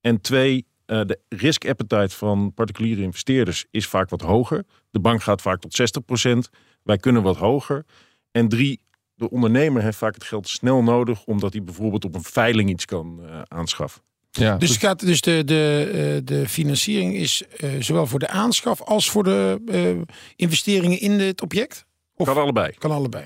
En 0.00 0.20
twee, 0.20 0.66
eh, 0.86 1.00
de 1.06 1.18
risk 1.28 1.68
appetite 1.68 2.16
van 2.16 2.54
particuliere 2.54 3.02
investeerders 3.02 3.66
is 3.70 3.86
vaak 3.86 4.10
wat 4.10 4.20
hoger. 4.20 4.64
De 4.90 5.00
bank 5.00 5.22
gaat 5.22 5.42
vaak 5.42 5.60
tot 5.60 5.74
60%. 5.74 6.50
Wij 6.82 6.96
kunnen 6.96 7.22
wat 7.22 7.36
hoger. 7.36 7.84
En 8.30 8.48
drie, 8.48 8.80
de 9.14 9.30
ondernemer 9.30 9.82
heeft 9.82 9.98
vaak 9.98 10.14
het 10.14 10.24
geld 10.24 10.48
snel 10.48 10.82
nodig, 10.82 11.24
omdat 11.24 11.52
hij 11.52 11.62
bijvoorbeeld 11.62 12.04
op 12.04 12.14
een 12.14 12.22
veiling 12.22 12.70
iets 12.70 12.84
kan 12.84 13.20
eh, 13.22 13.42
aanschaffen. 13.48 14.02
Ja, 14.38 14.56
Dus, 14.56 14.76
gaat, 14.76 15.00
dus 15.00 15.20
de, 15.20 15.44
de, 15.44 15.90
eh, 15.92 16.26
de 16.26 16.48
financiering 16.48 17.14
is 17.14 17.42
eh, 17.56 17.70
zowel 17.78 18.06
voor 18.06 18.18
de 18.18 18.28
aanschaf 18.28 18.80
als 18.82 19.10
voor 19.10 19.24
de 19.24 19.60
eh, 19.66 20.14
investeringen 20.36 21.00
in 21.00 21.10
het 21.20 21.42
object? 21.42 21.84
Of 22.16 22.26
Kan 22.26 22.36
allebei. 22.36 22.72
kan 22.78 22.90
allebei? 22.90 23.24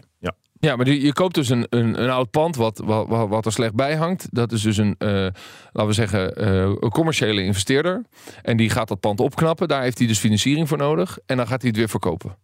Ja, 0.61 0.77
maar 0.77 0.85
die- 0.85 1.01
je 1.05 1.13
koopt 1.13 1.35
dus 1.35 1.49
een, 1.49 1.67
een, 1.71 2.03
een 2.03 2.11
oud 2.11 2.31
pand 2.31 2.57
wat, 2.57 2.83
wat, 2.85 3.29
wat- 3.29 3.47
er 3.47 3.53
slecht 3.53 3.75
bij 3.75 3.97
hangt. 3.97 4.27
Dat 4.31 4.53
is 4.53 4.63
dus 4.63 4.77
een, 4.77 4.95
eh, 4.99 5.09
laten 5.73 5.87
we 5.87 5.93
zeggen, 5.93 6.37
eh, 6.37 6.57
een 6.81 6.91
commerciële 6.91 7.43
investeerder. 7.43 8.05
En 8.43 8.57
die 8.57 8.71
gaat 8.71 8.89
dat 8.89 9.01
pand 9.01 9.21
opknappen. 9.21 9.69
Daar 9.69 9.83
heeft 9.83 9.99
hij 9.99 10.07
dus 10.07 10.19
financiering 10.19 10.69
voor 10.69 10.79
nodig. 10.79 11.19
En 11.27 11.37
dan 11.37 11.47
gaat 11.47 11.61
hij 11.61 11.69
het 11.71 11.79
weer 11.79 11.89
verkopen. 11.89 12.37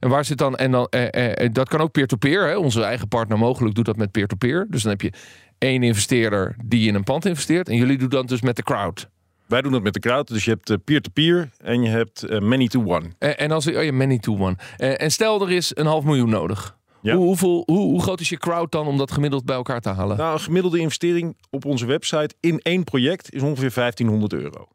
En 0.00 0.08
waar 0.08 0.24
zit 0.24 0.38
dan, 0.38 0.56
en 0.56 0.70
dan, 0.70 0.86
eh, 0.86 1.48
dat 1.52 1.68
kan 1.68 1.80
ook 1.80 1.92
peer-to-peer. 1.92 2.46
hè. 2.46 2.54
Onze 2.56 2.82
eigen 2.82 3.08
partner 3.08 3.38
mogelijk 3.38 3.74
doet 3.74 3.84
dat 3.84 3.96
met 3.96 4.10
peer-to-peer. 4.10 4.66
Dus 4.70 4.82
dan 4.82 4.90
heb 4.90 5.00
je 5.00 5.12
één 5.58 5.82
investeerder 5.82 6.56
die 6.64 6.88
in 6.88 6.94
een 6.94 7.04
pand 7.04 7.24
investeert. 7.24 7.68
En 7.68 7.76
jullie 7.76 7.98
doen 7.98 8.08
dat 8.08 8.28
dus 8.28 8.40
met 8.40 8.56
de 8.56 8.62
crowd. 8.62 9.08
Wij 9.46 9.62
doen 9.62 9.72
dat 9.72 9.82
met 9.82 9.92
de 9.92 10.00
crowd. 10.00 10.28
Dus 10.28 10.44
je 10.44 10.50
hebt 10.50 10.70
eh, 10.70 10.76
peer-to-peer 10.84 11.50
en 11.58 11.82
je 11.82 11.88
hebt 11.88 12.22
eh, 12.22 12.40
many-to-one. 12.40 13.10
En, 13.18 13.38
en 13.38 13.50
als 13.50 13.66
oh 13.66 13.82
ja, 13.82 13.92
many 13.92 14.18
to 14.18 14.38
one. 14.38 14.56
En, 14.76 14.98
en 14.98 15.10
stel 15.10 15.42
er 15.42 15.52
is 15.52 15.70
een 15.74 15.86
half 15.86 16.04
miljoen 16.04 16.30
nodig. 16.30 16.76
Ja. 17.00 17.14
Hoe, 17.14 17.24
hoeveel, 17.24 17.62
hoe, 17.66 17.78
hoe 17.78 18.02
groot 18.02 18.20
is 18.20 18.28
je 18.28 18.36
crowd 18.36 18.72
dan 18.72 18.86
om 18.86 18.98
dat 18.98 19.12
gemiddeld 19.12 19.44
bij 19.44 19.56
elkaar 19.56 19.80
te 19.80 19.88
halen? 19.88 20.16
Nou, 20.16 20.32
een 20.32 20.40
gemiddelde 20.40 20.78
investering 20.78 21.36
op 21.50 21.64
onze 21.64 21.86
website 21.86 22.34
in 22.40 22.58
één 22.58 22.84
project 22.84 23.34
is 23.34 23.42
ongeveer 23.42 23.72
1500 23.74 24.32
euro. 24.32 24.68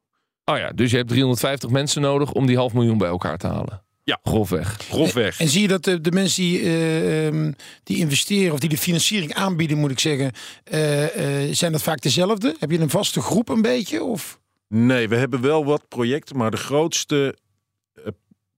Oh 0.45 0.57
ja, 0.57 0.69
dus 0.69 0.91
je 0.91 0.97
hebt 0.97 1.09
350 1.09 1.69
mensen 1.69 2.01
nodig 2.01 2.31
om 2.31 2.45
die 2.45 2.57
half 2.57 2.73
miljoen 2.73 2.97
bij 2.97 3.09
elkaar 3.09 3.37
te 3.37 3.47
halen. 3.47 3.82
Ja. 4.03 4.19
Grofweg. 4.23 4.77
Grofweg. 4.89 5.39
En 5.39 5.47
zie 5.49 5.61
je 5.61 5.67
dat 5.67 5.83
de, 5.83 6.01
de 6.01 6.11
mensen 6.11 6.43
die, 6.43 6.59
eh, 6.59 7.27
ehm, 7.27 7.51
die 7.83 7.97
investeren 7.97 8.53
of 8.53 8.59
die 8.59 8.69
de 8.69 8.77
financiering 8.77 9.33
aanbieden, 9.33 9.77
moet 9.77 9.91
ik 9.91 9.99
zeggen, 9.99 10.31
eh, 10.63 11.45
eh, 11.47 11.53
zijn 11.55 11.71
dat 11.71 11.81
vaak 11.83 12.01
dezelfde? 12.01 12.55
Heb 12.59 12.71
je 12.71 12.79
een 12.79 12.89
vaste 12.89 13.21
groep 13.21 13.49
een 13.49 13.61
beetje? 13.61 14.03
Of? 14.03 14.39
Nee, 14.67 15.07
we 15.07 15.15
hebben 15.15 15.41
wel 15.41 15.65
wat 15.65 15.87
projecten, 15.87 16.37
maar 16.37 16.51
de 16.51 16.57
grootste 16.57 17.37
eh, 17.93 18.03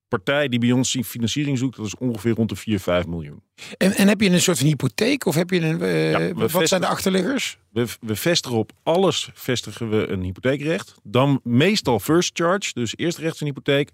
partij 0.08 0.48
die 0.48 0.60
bij 0.60 0.72
ons 0.72 0.92
die 0.92 1.04
financiering 1.04 1.58
zoekt, 1.58 1.78
dat 1.78 1.86
is 1.86 1.96
ongeveer 1.98 2.34
rond 2.34 2.50
de 2.50 2.56
4, 2.56 2.80
5 2.80 3.06
miljoen. 3.06 3.42
En, 3.78 3.92
en 3.96 4.08
heb 4.08 4.22
je 4.22 4.30
een 4.30 4.42
soort 4.42 4.58
van 4.58 4.68
hypotheek 4.68 5.26
of 5.26 5.36
heb 5.36 5.50
je 5.50 5.60
een. 5.62 5.82
eh, 5.82 6.12
Ja, 6.12 6.34
wat 6.34 6.68
zijn 6.68 6.82
de 6.82 6.88
achterliggers? 6.88 7.58
We, 7.72 7.86
we 8.02 8.16
vestigen 8.16 8.58
op 8.58 8.72
alles 8.84 9.30
vestigen 9.34 9.90
we 9.90 10.08
een 10.08 10.22
hypotheekrecht. 10.22 10.96
Dan 11.04 11.40
meestal 11.44 12.00
first 12.00 12.32
charge, 12.34 12.72
dus 12.74 12.94
eerst 12.96 13.18
recht 13.18 13.40
een 13.42 13.48
hypotheek. 13.48 13.90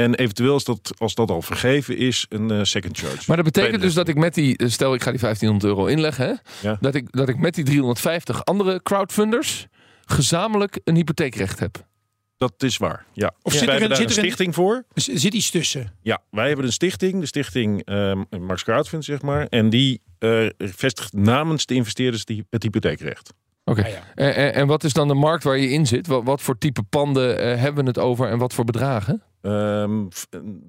En 0.00 0.14
eventueel 0.14 0.52
als 0.52 0.64
dat, 0.64 0.90
als 0.98 1.14
dat 1.14 1.30
al 1.30 1.42
vergeven 1.42 1.96
is, 1.96 2.26
een 2.28 2.50
eh, 2.50 2.58
second 2.62 2.98
charge. 2.98 3.24
Maar 3.26 3.36
dat 3.36 3.44
betekent 3.52 3.82
dus 3.82 3.94
dat 3.94 4.08
ik 4.08 4.16
met 4.16 4.34
die, 4.34 4.68
stel 4.68 4.94
ik 4.94 5.02
ga 5.02 5.10
die 5.10 5.20
1500 5.20 5.64
euro 5.64 5.86
inleggen, 5.86 6.26
hè? 6.26 6.68
Ja. 6.68 6.76
Dat, 6.80 6.94
ik, 6.94 7.12
dat 7.12 7.28
ik 7.28 7.38
met 7.38 7.54
die 7.54 7.64
350 7.64 8.44
andere 8.44 8.82
crowdfunders 8.82 9.66
gezamenlijk 10.04 10.80
een 10.84 10.94
hypotheekrecht 10.94 11.58
heb. 11.58 11.88
Dat 12.36 12.52
is 12.62 12.76
waar, 12.76 13.04
ja. 13.12 13.32
Of 13.42 13.52
Ja. 13.52 13.58
zit 13.58 13.66
wij 13.68 13.76
er 13.76 13.82
een- 13.82 13.88
daar 13.88 13.96
zit 13.96 14.06
een 14.06 14.12
er 14.12 14.18
een- 14.18 14.24
stichting 14.24 14.54
voor. 14.54 14.74
Er 14.94 15.02
zit 15.02 15.34
iets 15.34 15.50
tussen. 15.50 15.92
Ja, 16.02 16.18
wij 16.30 16.46
hebben 16.46 16.64
een 16.66 16.72
stichting, 16.72 17.20
de 17.20 17.26
stichting 17.26 17.84
ehm 17.84 18.22
Max 18.40 18.62
Crowdfund, 18.64 19.04
zeg 19.04 19.22
maar. 19.22 19.46
En 19.46 19.70
die 19.70 20.00
eh, 20.18 20.46
vestigt 20.58 21.12
namens 21.12 21.66
de 21.66 21.74
investeerders 21.74 22.24
die, 22.24 22.44
het 22.50 22.62
hypotheekrecht. 22.62 23.32
Oké. 23.64 23.82
Ah, 23.82 23.88
ja. 23.88 24.02
En, 24.14 24.34
en, 24.34 24.54
en 24.54 24.66
wat 24.66 24.84
is 24.84 24.92
dan 24.92 25.08
de 25.08 25.14
markt 25.14 25.44
waar 25.44 25.58
je 25.58 25.68
in 25.70 25.86
zit? 25.86 26.06
Wat, 26.06 26.24
wat 26.24 26.40
voor 26.42 26.58
type 26.58 26.82
panden 26.82 27.38
eh, 27.38 27.60
hebben 27.60 27.82
we 27.84 27.88
het 27.90 27.98
over 27.98 28.28
en 28.28 28.38
wat 28.38 28.54
voor 28.54 28.64
bedragen? 28.64 29.22
Ehm, 29.40 30.06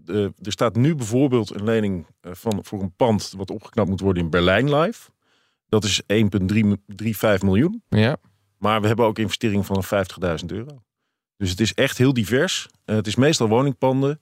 eh, 0.05 0.23
er 0.23 0.51
staat 0.51 0.75
nu 0.75 0.95
bijvoorbeeld 0.95 1.55
een 1.55 1.63
lening 1.63 2.05
eh, 2.21 2.31
van, 2.33 2.59
voor 2.61 2.81
een 2.81 2.95
pand 2.95 3.33
wat 3.37 3.51
opgeknapt 3.51 3.89
moet 3.89 3.99
worden 3.99 4.23
in 4.23 4.29
Berlijn 4.29 4.75
Live. 4.75 5.09
Dat 5.69 5.83
is 5.83 6.01
1,35 6.07 7.41
miljoen. 7.41 7.83
Ja. 7.89 8.17
Maar 8.57 8.81
we 8.81 8.87
hebben 8.87 9.05
ook 9.05 9.19
investeringen 9.19 9.65
van 9.65 9.83
50.000 9.83 10.45
euro. 10.45 10.83
Dus 11.37 11.49
het 11.49 11.59
is 11.59 11.73
echt 11.73 11.97
heel 11.97 12.13
divers. 12.13 12.67
Eh, 12.85 12.95
het 12.95 13.07
is 13.07 13.15
meestal 13.15 13.47
woningpanden, 13.47 14.19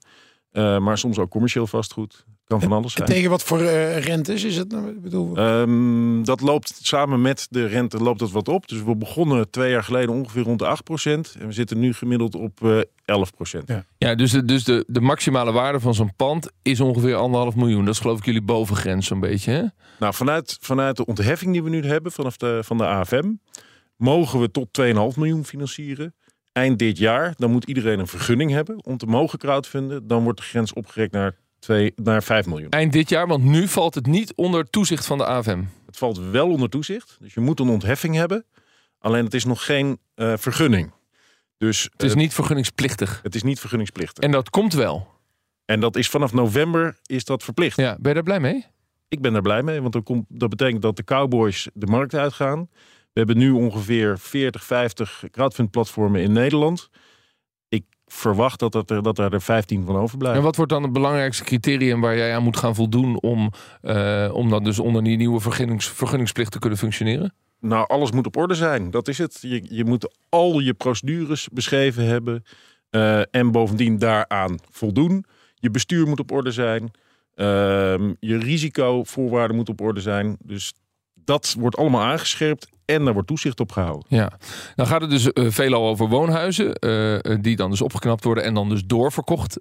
maar 0.51 0.97
soms 0.97 1.17
ook 1.17 1.29
commercieel 1.29 1.67
vastgoed. 1.67 2.25
Kan 2.49 2.61
van 2.61 2.71
alles 2.71 2.95
En 2.95 3.05
tegen 3.05 3.29
wat 3.29 3.43
voor 3.43 3.61
eh, 3.61 3.99
rentes 4.03 4.43
is 4.43 4.57
het? 4.57 4.71
nou? 4.71 4.89
Ik 4.89 5.01
bedoel, 5.01 5.37
Ehm, 5.37 6.23
dat 6.23 6.41
loopt 6.41 6.79
samen 6.81 7.21
met 7.21 7.47
de 7.49 7.65
rente 7.65 7.97
loopt 7.97 8.19
dat 8.19 8.31
wat 8.31 8.47
op. 8.47 8.67
Dus 8.67 8.83
we 8.83 8.95
begonnen 8.95 9.49
twee 9.49 9.71
jaar 9.71 9.83
geleden 9.83 10.09
ongeveer 10.09 10.43
rond 10.43 10.59
de 10.59 10.65
8%. 10.65 11.35
En 11.39 11.47
we 11.47 11.53
zitten 11.53 11.79
nu 11.79 11.93
gemiddeld 11.93 12.35
op 12.35 12.63
eh 12.63 12.79
11%. 13.05 13.63
Ja. 13.65 13.85
Ja, 13.97 14.15
dus, 14.15 14.31
de, 14.31 14.45
dus 14.45 14.63
de, 14.63 14.83
de 14.87 15.01
maximale 15.01 15.51
waarde 15.51 15.79
van 15.79 15.93
zo'n 15.93 16.15
pand 16.15 16.49
is 16.61 16.79
ongeveer 16.79 17.15
anderhalf 17.15 17.55
miljoen. 17.55 17.85
Dat 17.85 17.93
is 17.93 17.99
geloof 17.99 18.17
ik 18.17 18.25
jullie 18.25 18.41
bovengrens 18.41 19.07
zo'n 19.07 19.19
beetje, 19.19 19.51
hè? 19.51 19.63
Nou, 19.99 20.13
vanuit, 20.13 20.57
vanuit 20.61 20.97
de 20.97 21.05
ontheffing 21.05 21.51
die 21.51 21.63
we 21.63 21.69
nu 21.69 21.85
hebben 21.85 22.11
vanaf 22.11 22.37
de, 22.37 22.59
van 22.63 22.77
de 22.77 22.85
AFM, 22.85 23.31
mogen 23.95 24.39
we 24.39 24.51
tot 24.51 24.67
2,5 24.81 24.91
miljoen 25.17 25.45
financieren. 25.45 26.15
Eind 26.51 26.79
dit 26.79 26.97
jaar, 26.97 27.33
dan 27.37 27.51
moet 27.51 27.65
iedereen 27.65 27.99
een 27.99 28.07
vergunning 28.07 28.51
hebben 28.51 28.85
om 28.85 28.97
te 28.97 29.05
mogen 29.05 29.39
crowdfunden. 29.39 30.07
Dan 30.07 30.23
wordt 30.23 30.39
de 30.39 30.45
grens 30.45 30.73
opgerekt 30.73 31.11
naar, 31.11 31.35
2, 31.59 31.93
naar 31.95 32.23
5 32.23 32.45
miljoen. 32.45 32.69
Eind 32.69 32.93
dit 32.93 33.09
jaar, 33.09 33.27
want 33.27 33.43
nu 33.43 33.67
valt 33.67 33.95
het 33.95 34.05
niet 34.05 34.33
onder 34.35 34.69
toezicht 34.69 35.05
van 35.05 35.17
de 35.17 35.25
AFM. 35.25 35.63
Het 35.85 35.97
valt 35.97 36.17
wel 36.19 36.49
onder 36.49 36.69
toezicht. 36.69 37.17
Dus 37.19 37.33
je 37.33 37.39
moet 37.39 37.59
een 37.59 37.69
ontheffing 37.69 38.15
hebben. 38.15 38.45
Alleen 38.99 39.23
het 39.23 39.33
is 39.33 39.45
nog 39.45 39.65
geen 39.65 39.99
eh, 40.15 40.33
vergunning. 40.37 40.91
Dus 41.57 41.83
Het 41.91 42.03
is 42.03 42.11
eh, 42.11 42.17
niet 42.17 42.33
vergunningsplichtig. 42.33 43.19
het 43.23 43.35
is 43.35 43.43
niet 43.43 43.59
vergunningsplichtig. 43.59 44.23
En 44.23 44.31
dat 44.31 44.49
komt 44.49 44.73
wel. 44.73 45.07
En 45.65 45.79
dat 45.79 45.95
is 45.95 46.09
vanaf 46.09 46.33
november 46.33 46.97
is 47.05 47.25
dat 47.25 47.43
verplicht. 47.43 47.77
Ja, 47.77 47.95
ben 47.99 48.07
je 48.07 48.13
daar 48.13 48.23
blij 48.23 48.39
mee? 48.39 48.65
Ik 49.07 49.21
ben 49.21 49.33
daar 49.33 49.41
blij 49.41 49.63
mee, 49.63 49.81
want 49.81 49.93
dan 49.93 50.03
komt, 50.03 50.25
dat 50.29 50.49
betekent 50.49 50.81
dat 50.81 50.95
de 50.95 51.03
cowboys 51.03 51.67
de 51.73 51.85
markt 51.85 52.13
uitgaan. 52.13 52.69
We 53.13 53.25
hebben 53.25 53.37
nu 53.37 53.51
ongeveer 53.51 54.19
40, 54.19 54.63
50 54.63 55.23
crowdfund-platformen 55.31 56.21
in 56.21 56.31
Nederland. 56.31 56.89
Verwacht 58.11 58.59
dat, 58.59 58.71
dat, 58.71 58.89
er, 58.89 59.03
dat 59.03 59.19
er 59.19 59.41
15 59.41 59.85
van 59.85 59.95
En 59.95 60.01
overblijven. 60.01 60.43
wat 60.43 60.55
wordt 60.55 60.71
dan 60.71 60.83
het 60.83 60.93
belangrijkste 60.93 61.43
criterium 61.43 62.01
waar 62.01 62.17
jij 62.17 62.35
aan 62.35 62.43
moet 62.43 62.57
gaan 62.57 62.75
voldoen 62.75 63.21
om, 63.21 63.51
eh, 63.81 64.29
om 64.33 64.49
dan 64.49 64.63
dus 64.63 64.79
onder 64.79 65.03
die 65.03 65.17
nieuwe 65.17 65.39
vergunnings, 65.39 65.87
vergunningsplicht 65.89 66.51
te 66.51 66.59
kunnen 66.59 66.77
functioneren? 66.79 67.33
Nou, 67.59 67.87
alles 67.87 68.11
moet 68.11 68.25
op 68.25 68.37
orde 68.37 68.53
zijn. 68.53 68.91
Dat 68.91 69.07
is 69.07 69.17
het. 69.17 69.37
Je, 69.41 69.65
je 69.69 69.85
moet 69.85 70.15
al 70.29 70.59
je 70.59 70.73
procedures 70.73 71.47
beschreven 71.51 72.05
hebben. 72.05 72.43
eh, 72.89 73.21
en 73.35 73.51
bovendien 73.51 73.97
daaraan 73.97 74.57
voldoen. 74.69 75.25
Je 75.55 75.69
bestuur 75.71 76.07
moet 76.07 76.19
op 76.19 76.31
orde 76.31 76.51
zijn. 76.51 76.91
Ehm, 77.35 78.13
je 78.19 78.37
risicovoorwaarden 78.37 79.55
moeten 79.55 79.73
op 79.73 79.81
orde 79.81 80.01
zijn. 80.01 80.37
Dus 80.43 80.73
dat 81.29 81.55
wordt 81.59 81.77
allemaal 81.77 82.01
aangescherpt. 82.01 82.67
En 82.85 83.03
daar 83.03 83.13
wordt 83.13 83.27
toezicht 83.27 83.59
op 83.59 83.71
gehouden. 83.71 84.05
Ja, 84.07 84.31
dan 84.75 84.87
gaat 84.87 85.01
het 85.01 85.09
dus 85.09 85.31
eh, 85.33 85.45
veelal 85.49 85.87
over 85.87 86.07
woonhuizen, 86.07 86.73
eh, 86.73 87.15
eh, 87.15 87.37
die 87.41 87.55
dan 87.55 87.69
dus 87.69 87.81
opgeknapt 87.81 88.23
worden 88.23 88.43
en 88.43 88.53
dan 88.53 88.69
dus 88.69 88.83
doorverkocht 88.85 89.59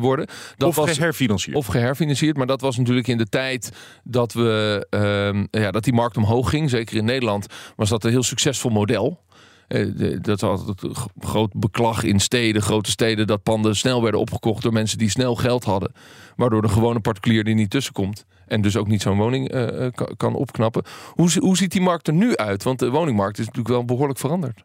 worden. 0.00 0.26
Dat 0.56 0.68
of 0.68 0.76
was, 0.76 0.90
geherfinancierd. 0.90 1.56
of 1.56 1.66
geherfinancierd, 1.66 2.36
maar 2.36 2.46
dat 2.46 2.60
was 2.60 2.76
natuurlijk 2.76 3.08
in 3.08 3.18
de 3.18 3.26
tijd 3.28 3.72
dat, 4.04 4.32
we, 4.32 4.86
ehm, 4.90 5.46
ja, 5.62 5.70
dat 5.70 5.84
die 5.84 5.92
markt 5.92 6.16
omhoog 6.16 6.50
ging. 6.50 6.70
Zeker 6.70 6.96
in 6.96 7.04
Nederland 7.04 7.46
was 7.76 7.88
dat 7.88 8.04
een 8.04 8.10
heel 8.10 8.22
succesvol 8.22 8.70
model. 8.70 9.20
De- 9.68 10.18
Dat 10.20 10.40
was 10.40 10.60
altijd 10.66 10.96
groot 11.18 11.52
beklag 11.54 12.02
in 12.02 12.20
steden, 12.20 12.62
grote 12.62 12.90
steden, 12.90 13.26
dat 13.26 13.42
panden 13.42 13.76
snel 13.76 14.02
werden 14.02 14.20
opgekocht 14.20 14.62
door 14.62 14.72
mensen 14.72 14.98
die 14.98 15.10
snel 15.10 15.34
geld 15.34 15.64
hadden. 15.64 15.92
Waardoor 16.36 16.62
de 16.62 16.68
gewone 16.68 17.00
particulier 17.00 17.44
die 17.44 17.54
niet 17.54 17.70
tussenkomt. 17.70 18.24
En 18.52 18.60
dus 18.60 18.76
ook 18.76 18.86
niet 18.86 19.02
zo'n 19.02 19.16
woning 19.16 19.50
eh, 19.50 19.86
eh, 19.86 19.92
kan, 20.16 20.34
opknappen. 20.34 20.82
Hoe, 21.12 21.30
hoe 21.38 21.56
ziet 21.56 21.72
die 21.72 21.80
markt 21.80 22.06
er 22.06 22.14
nu 22.14 22.36
uit? 22.36 22.62
Want 22.62 22.78
de 22.78 22.90
woningmarkt 22.90 23.38
is 23.38 23.46
natuurlijk 23.46 23.74
wel 23.74 23.84
behoorlijk 23.84 24.18
veranderd. 24.18 24.64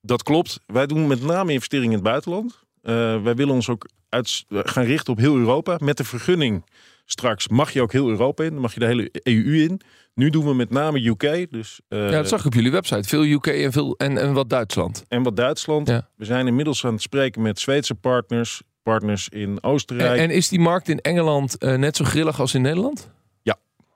Dat 0.00 0.22
klopt. 0.22 0.60
Wij 0.66 0.86
doen 0.86 1.06
met 1.06 1.22
name 1.22 1.52
investeringen 1.52 1.90
in 1.90 1.98
het 1.98 2.08
buitenland. 2.08 2.58
Eh, 2.82 3.22
wij 3.22 3.34
willen 3.34 3.54
ons 3.54 3.68
ook 3.68 3.88
uit, 4.08 4.44
gaan 4.48 4.84
richten 4.84 5.12
op 5.12 5.18
heel 5.18 5.36
Europa. 5.36 5.76
Met 5.82 5.96
de 5.96 6.04
vergunning 6.04 6.64
straks 7.04 7.48
mag 7.48 7.72
je 7.72 7.82
ook 7.82 7.92
heel 7.92 8.08
Europa 8.08 8.44
in. 8.44 8.50
Dan 8.50 8.60
mag 8.60 8.74
je 8.74 8.80
de 8.80 8.86
hele 8.86 9.08
EU 9.12 9.62
in. 9.62 9.80
Nu 10.14 10.30
doen 10.30 10.44
we 10.44 10.54
met 10.54 10.70
name 10.70 11.06
UK. 11.06 11.50
Dus, 11.50 11.80
ja, 11.88 12.10
dat 12.10 12.28
zag 12.28 12.40
ik 12.40 12.46
op 12.46 12.54
jullie 12.54 12.70
website. 12.70 13.08
Veel 13.08 13.24
UK 13.24 13.46
en, 13.46 13.72
veel, 13.72 13.94
en, 13.96 14.18
en 14.18 14.32
wat 14.32 14.50
Duitsland. 14.50 15.04
En 15.08 15.22
wat 15.22 15.36
Duitsland. 15.36 15.88
Ja. 15.88 16.08
We 16.16 16.24
zijn 16.24 16.46
inmiddels 16.46 16.84
aan 16.84 16.92
het 16.92 17.02
spreken 17.02 17.42
met 17.42 17.60
Zweedse 17.60 17.94
partners. 17.94 18.62
Partners 18.82 19.28
in 19.28 19.40
En, 19.50 19.62
Oostenrijk. 19.62 20.20
en 20.20 20.30
is 20.30 20.48
die 20.48 20.60
markt 20.60 20.88
in 20.88 21.00
Engeland 21.00 21.58
eh, 21.58 21.74
net 21.74 21.96
zo 21.96 22.04
grillig 22.04 22.40
als 22.40 22.54
in 22.54 22.62
Nederland? 22.62 23.10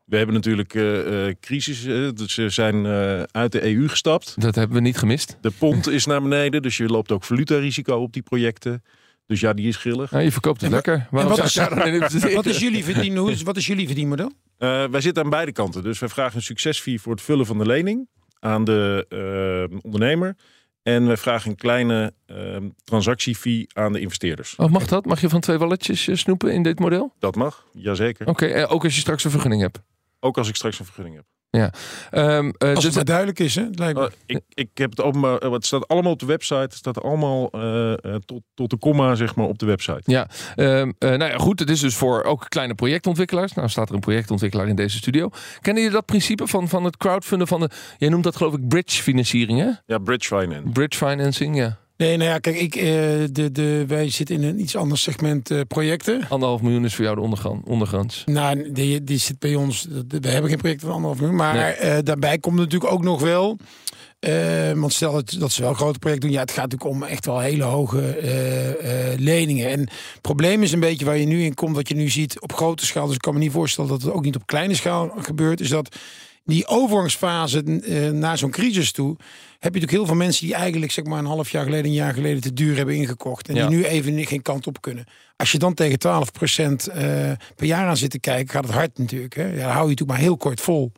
We 0.06 0.16
hebben 0.16 0.34
natuurlijk 0.34 0.74
eh, 0.74 1.28
eh, 1.28 1.34
crisis. 1.40 1.82
dus 2.14 2.34
ze 2.34 2.48
zijn 2.48 2.86
eh, 2.86 3.22
uit 3.22 3.52
de 3.52 3.64
EU 3.74 3.88
gestapt. 3.88 4.40
Dat 4.40 4.54
hebben 4.54 4.76
we 4.76 4.82
niet 4.82 4.98
gemist. 4.98 5.36
De 5.40 5.50
pond 5.58 5.88
is 5.88 6.06
naar 6.06 6.22
beneden. 6.22 6.62
Dus 6.62 6.76
je 6.76 6.86
loopt 6.86 7.12
ook 7.12 7.24
valutarisico 7.24 7.96
op 7.96 8.12
die 8.12 8.22
projecten. 8.22 8.82
Dus 9.26 9.40
ja, 9.40 9.52
die 9.52 9.68
is 9.68 9.76
grillig. 9.76 10.10
Ja, 10.10 10.18
je 10.18 10.32
verkoopt 10.32 10.60
het 10.60 10.68
En 10.70 10.74
lekker. 10.74 11.06
Waarom 11.10 11.30
wat 11.36 11.44
is- 11.44 11.54
dan 11.54 12.34
wat 12.42 12.58
jullie 12.58 12.84
verdien, 12.84 13.16
hoe 13.16 13.30
is, 13.30 13.42
wat 13.42 13.56
is 13.56 13.66
jullie 13.66 13.86
verdienmodel? 13.86 14.32
Eh, 14.58 14.84
wij 14.84 15.00
zitten 15.00 15.24
aan 15.24 15.30
beide 15.30 15.52
kanten. 15.52 15.82
Dus 15.82 15.98
wij 15.98 16.08
vragen 16.08 16.36
een 16.36 16.42
succesfee 16.42 17.00
voor 17.00 17.12
het 17.12 17.22
vullen 17.22 17.46
van 17.46 17.58
de 17.58 17.66
lening 17.66 18.08
aan 18.40 18.64
de 18.64 19.78
ondernemer. 19.82 20.36
En 20.86 21.06
wij 21.06 21.16
vragen 21.16 21.50
een 21.50 21.56
kleine 21.56 22.12
eh, 22.26 22.56
transactiefee 22.84 23.66
aan 23.72 23.92
de 23.92 24.00
investeerders. 24.00 24.56
Oh, 24.56 24.70
mag 24.70 24.86
dat? 24.86 25.04
Mag 25.04 25.20
je 25.20 25.28
van 25.28 25.40
twee 25.40 25.58
walletjes 25.58 26.08
eh, 26.08 26.16
snoepen 26.16 26.52
in 26.52 26.62
dit 26.62 26.78
model? 26.78 27.12
Dat 27.18 27.34
mag, 27.34 27.66
jazeker. 27.72 28.26
Oké, 28.26 28.46
eh, 28.46 28.72
ook 28.72 28.84
als 28.84 28.94
je 28.94 29.00
straks 29.00 29.24
een 29.24 29.30
vergunning 29.30 29.62
hebt. 29.62 29.80
Ook 30.20 30.38
als 30.38 30.48
ik 30.48 30.56
straks 30.56 30.78
een 30.78 30.84
vergunning 30.84 31.16
heb. 31.16 31.24
Ehm, 32.10 32.50
eh, 32.58 32.68
Als 32.68 32.74
dus 32.74 32.84
het 32.84 32.94
maar 32.94 33.04
duidelijk 33.04 33.38
is, 33.38 33.54
hè? 33.54 33.62
het 33.62 33.78
lijkt 33.78 33.98
me. 33.98 34.04
Eh, 34.04 34.12
ik, 34.26 34.42
ik 34.54 34.68
heb 34.74 34.90
het 34.90 35.00
openbaar, 35.00 35.38
eh, 35.38 35.52
het 35.52 35.66
staat 35.66 35.88
allemaal 35.88 36.12
op 36.12 36.18
de 36.18 36.26
website. 36.26 36.54
Het 36.54 36.74
staat 36.74 37.02
allemaal 37.02 37.50
eh, 37.50 37.92
eh, 37.92 37.98
tot, 38.24 38.42
tot 38.54 38.70
de 38.70 38.76
komma, 38.76 39.14
zeg 39.14 39.34
maar, 39.34 39.46
op 39.46 39.58
de 39.58 39.66
website. 39.66 40.00
Ja, 40.04 40.28
ehm, 40.54 40.92
eh, 40.98 41.08
nou 41.08 41.30
ja, 41.30 41.38
goed. 41.38 41.58
Het 41.58 41.70
is 41.70 41.80
dus 41.80 41.94
voor 41.94 42.22
ook 42.22 42.44
kleine 42.48 42.74
projectontwikkelaars. 42.74 43.52
Nou 43.52 43.68
staat 43.68 43.88
er 43.88 43.94
een 43.94 44.00
projectontwikkelaar 44.00 44.68
in 44.68 44.76
deze 44.76 44.96
studio. 44.96 45.30
Kennen 45.60 45.82
jullie 45.82 45.96
dat 45.96 46.06
principe 46.06 46.46
van, 46.46 46.68
van 46.68 46.84
het 46.84 46.96
crowdfunden 46.96 47.46
van 47.46 47.60
de... 47.60 47.70
Jij 47.98 48.08
noemt 48.08 48.24
dat 48.24 48.36
geloof 48.36 48.54
ik 48.54 48.68
bridge 48.68 49.02
financiering, 49.02 49.58
hè? 49.58 49.70
Ja, 49.86 49.98
bridge 49.98 50.36
finance. 50.36 50.70
Bridge 50.72 51.06
financing, 51.06 51.56
ja. 51.56 51.78
Nee, 51.96 52.16
nou 52.16 52.30
ja, 52.30 52.38
kijk, 52.38 52.56
ik, 52.60 52.74
eh, 52.74 52.82
de, 53.32 53.48
de, 53.52 53.84
wij 53.86 54.10
zitten 54.10 54.34
in 54.34 54.42
een 54.42 54.60
iets 54.60 54.76
ander 54.76 54.98
segment 54.98 55.50
eh, 55.50 55.60
projecten. 55.68 56.26
Anderhalf 56.28 56.62
miljoen 56.62 56.84
is 56.84 56.94
voor 56.94 57.04
jou 57.04 57.16
de 57.16 57.22
ondergrond, 57.22 57.66
ondergrens. 57.66 58.22
Nou, 58.26 58.72
die, 58.72 59.04
die 59.04 59.18
zit 59.18 59.38
bij 59.38 59.54
ons. 59.54 59.86
We 60.08 60.28
hebben 60.28 60.50
geen 60.50 60.58
project 60.58 60.80
van 60.80 60.90
anderhalf 60.90 61.18
miljoen. 61.18 61.36
Maar 61.36 61.54
Nee. 61.54 61.72
eh, 61.72 61.98
daarbij 62.02 62.38
komt 62.38 62.56
natuurlijk 62.56 62.92
ook 62.92 63.02
nog 63.02 63.20
wel. 63.20 63.56
want 64.74 64.92
stel 64.92 65.12
dat, 65.12 65.36
dat 65.38 65.52
ze 65.52 65.62
wel 65.62 65.74
grote 65.74 65.98
projecten 65.98 66.28
doen. 66.28 66.36
Ja, 66.36 66.42
het 66.42 66.52
gaat 66.52 66.70
natuurlijk 66.70 66.90
om 66.90 67.02
echt 67.02 67.26
wel 67.26 67.38
hele 67.38 67.62
hoge 67.64 68.16
leningen. 69.18 69.68
En 69.70 69.80
het 69.80 69.90
probleem 70.20 70.62
is 70.62 70.72
een 70.72 70.80
beetje 70.80 71.04
waar 71.04 71.18
je 71.18 71.26
nu 71.26 71.42
in 71.44 71.54
komt. 71.54 71.76
Wat 71.76 71.88
je 71.88 71.94
nu 71.94 72.08
ziet 72.08 72.40
op 72.40 72.52
grote 72.52 72.86
schaal. 72.86 73.06
Dus 73.06 73.14
ik 73.14 73.20
kan 73.20 73.34
me 73.34 73.38
niet 73.40 73.52
voorstellen 73.52 73.90
dat 73.90 74.02
het 74.02 74.12
ook 74.12 74.24
niet 74.24 74.36
op 74.36 74.46
kleine 74.46 74.74
schaal 74.74 75.12
gebeurt. 75.18 75.60
Is 75.60 75.68
dat 75.68 75.96
die 76.46 76.66
overgangsfase 76.66 77.62
eh, 77.62 78.10
naar 78.10 78.38
zo'n 78.38 78.50
crisis 78.50 78.92
toe. 78.92 79.16
Heb 79.58 79.74
je 79.74 79.80
natuurlijk 79.80 79.92
heel 79.92 80.06
veel 80.06 80.24
mensen 80.24 80.46
die 80.46 80.54
eigenlijk 80.54 80.92
zeg 80.92 81.04
maar 81.04 81.18
een 81.18 81.24
half 81.24 81.50
jaar 81.50 81.64
geleden, 81.64 81.84
een 81.86 81.92
jaar 81.92 82.14
geleden 82.14 82.40
te 82.42 82.52
duur 82.52 82.76
hebben 82.76 82.94
ingekocht. 82.94 83.48
En 83.48 83.54
Ja. 83.54 83.66
die 83.66 83.76
nu 83.76 83.84
even 83.84 84.26
geen 84.26 84.42
kant 84.42 84.66
op 84.66 84.80
kunnen. 84.80 85.04
Als 85.36 85.52
je 85.52 85.58
dan 85.58 85.74
tegen 85.74 85.98
12% 85.98 86.88
eh, 86.88 86.96
per 87.56 87.66
jaar 87.66 87.86
aan 87.88 87.96
zit 87.96 88.10
te 88.10 88.18
kijken, 88.20 88.48
gaat 88.54 88.64
het 88.64 88.72
hard 88.74 88.98
natuurlijk. 88.98 89.34
Hè? 89.34 89.42
Ja, 89.44 89.50
dan 89.50 89.60
hou 89.60 89.72
je 89.82 89.88
natuurlijk 89.90 90.08
maar 90.08 90.18
heel 90.18 90.36
kort 90.36 90.60
vol. 90.60 90.92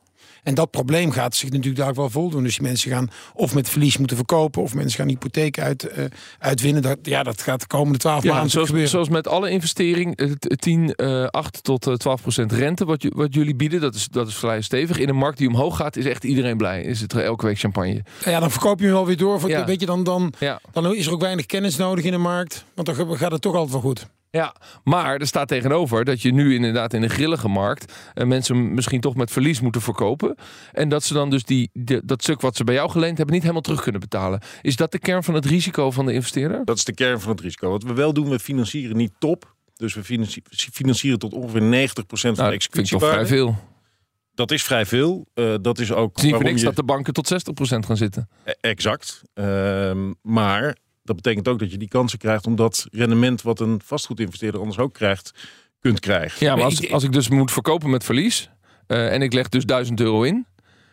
En 0.48 0.54
dat 0.54 0.70
probleem 0.70 1.10
gaat 1.10 1.34
zich 1.36 1.50
natuurlijk 1.50 1.76
daar 1.76 1.94
wel 1.94 2.10
voldoen. 2.10 2.42
Dus 2.42 2.56
die 2.56 2.66
mensen 2.66 2.90
gaan 2.90 3.10
of 3.34 3.54
met 3.54 3.68
verlies 3.68 3.96
moeten 3.98 4.16
verkopen, 4.16 4.62
of 4.62 4.74
mensen 4.74 4.98
gaan 4.98 5.08
hypotheek 5.08 5.58
uit, 5.58 5.84
eh, 5.88 6.04
uitwinnen. 6.38 6.82
Dat, 6.82 6.98
ja, 7.02 7.22
dat 7.22 7.42
gaat 7.42 7.60
de 7.60 7.66
komende 7.66 7.98
12 7.98 8.22
Ja, 8.22 8.32
maanden 8.32 8.50
zoals, 8.50 8.66
gebeuren. 8.66 8.90
zoals 8.90 9.08
met 9.08 9.28
alle 9.28 9.50
investering, 9.50 10.16
eh, 10.16 10.30
t- 10.30 10.60
10, 10.60 10.94
eh 10.94 11.24
8 11.26 11.62
tot 11.62 11.86
eh, 11.86 11.94
12 11.94 12.22
procent 12.22 12.52
rente 12.52 12.84
wat, 12.84 13.06
wat 13.08 13.34
jullie 13.34 13.54
bieden, 13.54 13.80
dat 13.80 13.94
is, 13.94 14.08
dat 14.08 14.28
is 14.28 14.34
vrij 14.34 14.60
stevig. 14.60 14.98
In 14.98 15.08
een 15.08 15.16
markt 15.16 15.38
die 15.38 15.48
omhoog 15.48 15.76
gaat, 15.76 15.96
is 15.96 16.04
echt 16.04 16.24
iedereen 16.24 16.56
blij. 16.56 16.82
Is 16.82 17.00
het 17.00 17.14
elke 17.14 17.46
week 17.46 17.58
champagne. 17.58 18.02
Ja, 18.24 18.40
dan 18.40 18.50
verkoop 18.50 18.78
je 18.78 18.84
hem 18.84 18.94
wel 18.94 19.06
weer 19.06 19.16
door. 19.16 19.40
Voor, 19.40 19.48
Ja. 19.48 19.64
Weet 19.64 19.80
je, 19.80 19.86
dan, 19.86 20.04
dan, 20.04 20.32
Ja. 20.38 20.60
dan 20.72 20.94
is 20.94 21.06
er 21.06 21.12
ook 21.12 21.20
weinig 21.20 21.46
kennis 21.46 21.76
nodig 21.76 22.04
in 22.04 22.12
de 22.12 22.18
markt. 22.18 22.64
Want 22.74 22.86
dan 22.96 23.16
gaat 23.18 23.32
het 23.32 23.40
toch 23.40 23.54
altijd 23.54 23.72
wel 23.72 23.80
goed. 23.80 24.06
Ja, 24.30 24.54
maar 24.84 25.16
er 25.16 25.26
staat 25.26 25.48
tegenover 25.48 26.04
dat 26.04 26.22
je 26.22 26.32
nu 26.32 26.54
inderdaad 26.54 26.92
in 26.94 27.02
een 27.02 27.10
grillige 27.10 27.48
markt 27.48 27.92
eh, 28.14 28.26
mensen 28.26 28.74
misschien 28.74 29.00
toch 29.00 29.14
met 29.14 29.30
verlies 29.30 29.60
moeten 29.60 29.80
verkopen. 29.80 30.34
En 30.72 30.88
dat 30.88 31.04
ze 31.04 31.14
dan 31.14 31.30
dus 31.30 31.44
die, 31.44 31.70
dat 32.04 32.22
stuk 32.22 32.40
wat 32.40 32.56
ze 32.56 32.64
bij 32.64 32.74
jou 32.74 32.90
geleend 32.90 33.16
hebben 33.16 33.32
niet 33.34 33.42
helemaal 33.42 33.62
terug 33.62 33.82
kunnen 33.82 34.00
betalen. 34.00 34.40
Is 34.62 34.76
dat 34.76 34.92
de 34.92 34.98
kern 34.98 35.22
van 35.24 35.34
het 35.34 35.44
risico 35.46 35.90
van 35.90 36.06
de 36.06 36.12
investeerder? 36.12 36.64
Dat 36.64 36.76
is 36.76 36.84
de 36.84 36.94
kern 36.94 37.20
van 37.20 37.30
het 37.30 37.40
risico. 37.40 37.70
Wat 37.70 37.82
we 37.82 37.92
wel 37.94 38.12
doen, 38.12 38.28
we 38.28 38.38
financieren 38.38 38.96
niet 38.96 39.12
top. 39.18 39.54
Dus 39.76 39.94
we 39.94 40.04
financi- 40.04 40.42
financieren 40.72 41.18
tot 41.18 41.32
ongeveer 41.34 41.60
90% 41.62 41.62
van 41.64 42.44
Nou, 42.44 42.50
de 42.50 42.58
dat 42.58 42.68
vind 42.70 42.92
ik 42.92 42.98
toch 42.98 43.10
vrij 43.10 43.26
veel. 43.26 43.56
Dat 44.34 44.50
is 44.50 44.62
vrij 44.62 44.86
veel. 44.86 45.26
Eh, 45.34 45.54
dat 45.60 45.78
is 45.78 45.92
ook 45.92 46.08
Het 46.08 46.18
is 46.18 46.24
niet 46.24 46.34
voor 46.34 46.44
niks 46.44 46.60
je- 46.60 46.66
dat 46.66 46.76
de 46.76 46.82
banken 46.84 47.12
tot 47.12 47.26
60% 47.28 47.86
gaan 47.86 47.96
zitten. 47.96 48.28
E- 48.44 48.52
Exact. 48.60 49.22
Ehm, 49.34 50.12
maar 50.22 50.76
dat 51.08 51.16
betekent 51.16 51.48
ook 51.48 51.58
dat 51.58 51.70
je 51.70 51.76
die 51.78 51.88
kansen 51.88 52.18
krijgt 52.18 52.46
om 52.46 52.56
dat 52.56 52.86
rendement 52.90 53.42
wat 53.42 53.60
een 53.60 53.80
vastgoedinvesteerder 53.84 54.60
anders 54.60 54.78
ook 54.78 54.92
krijgt, 54.92 55.34
kunt 55.80 56.00
krijgen. 56.00 56.46
Ja, 56.46 56.54
maar 56.54 56.64
als, 56.64 56.80
ik- 56.80 56.90
als 56.90 57.04
ik 57.04 57.12
dus 57.12 57.28
moet 57.28 57.52
verkopen 57.52 57.90
met 57.90 58.04
verlies 58.04 58.50
eh, 58.86 59.12
en 59.12 59.22
ik 59.22 59.32
leg 59.32 59.48
dus 59.48 59.64
1000 59.64 60.00
euro 60.00 60.22
in 60.22 60.46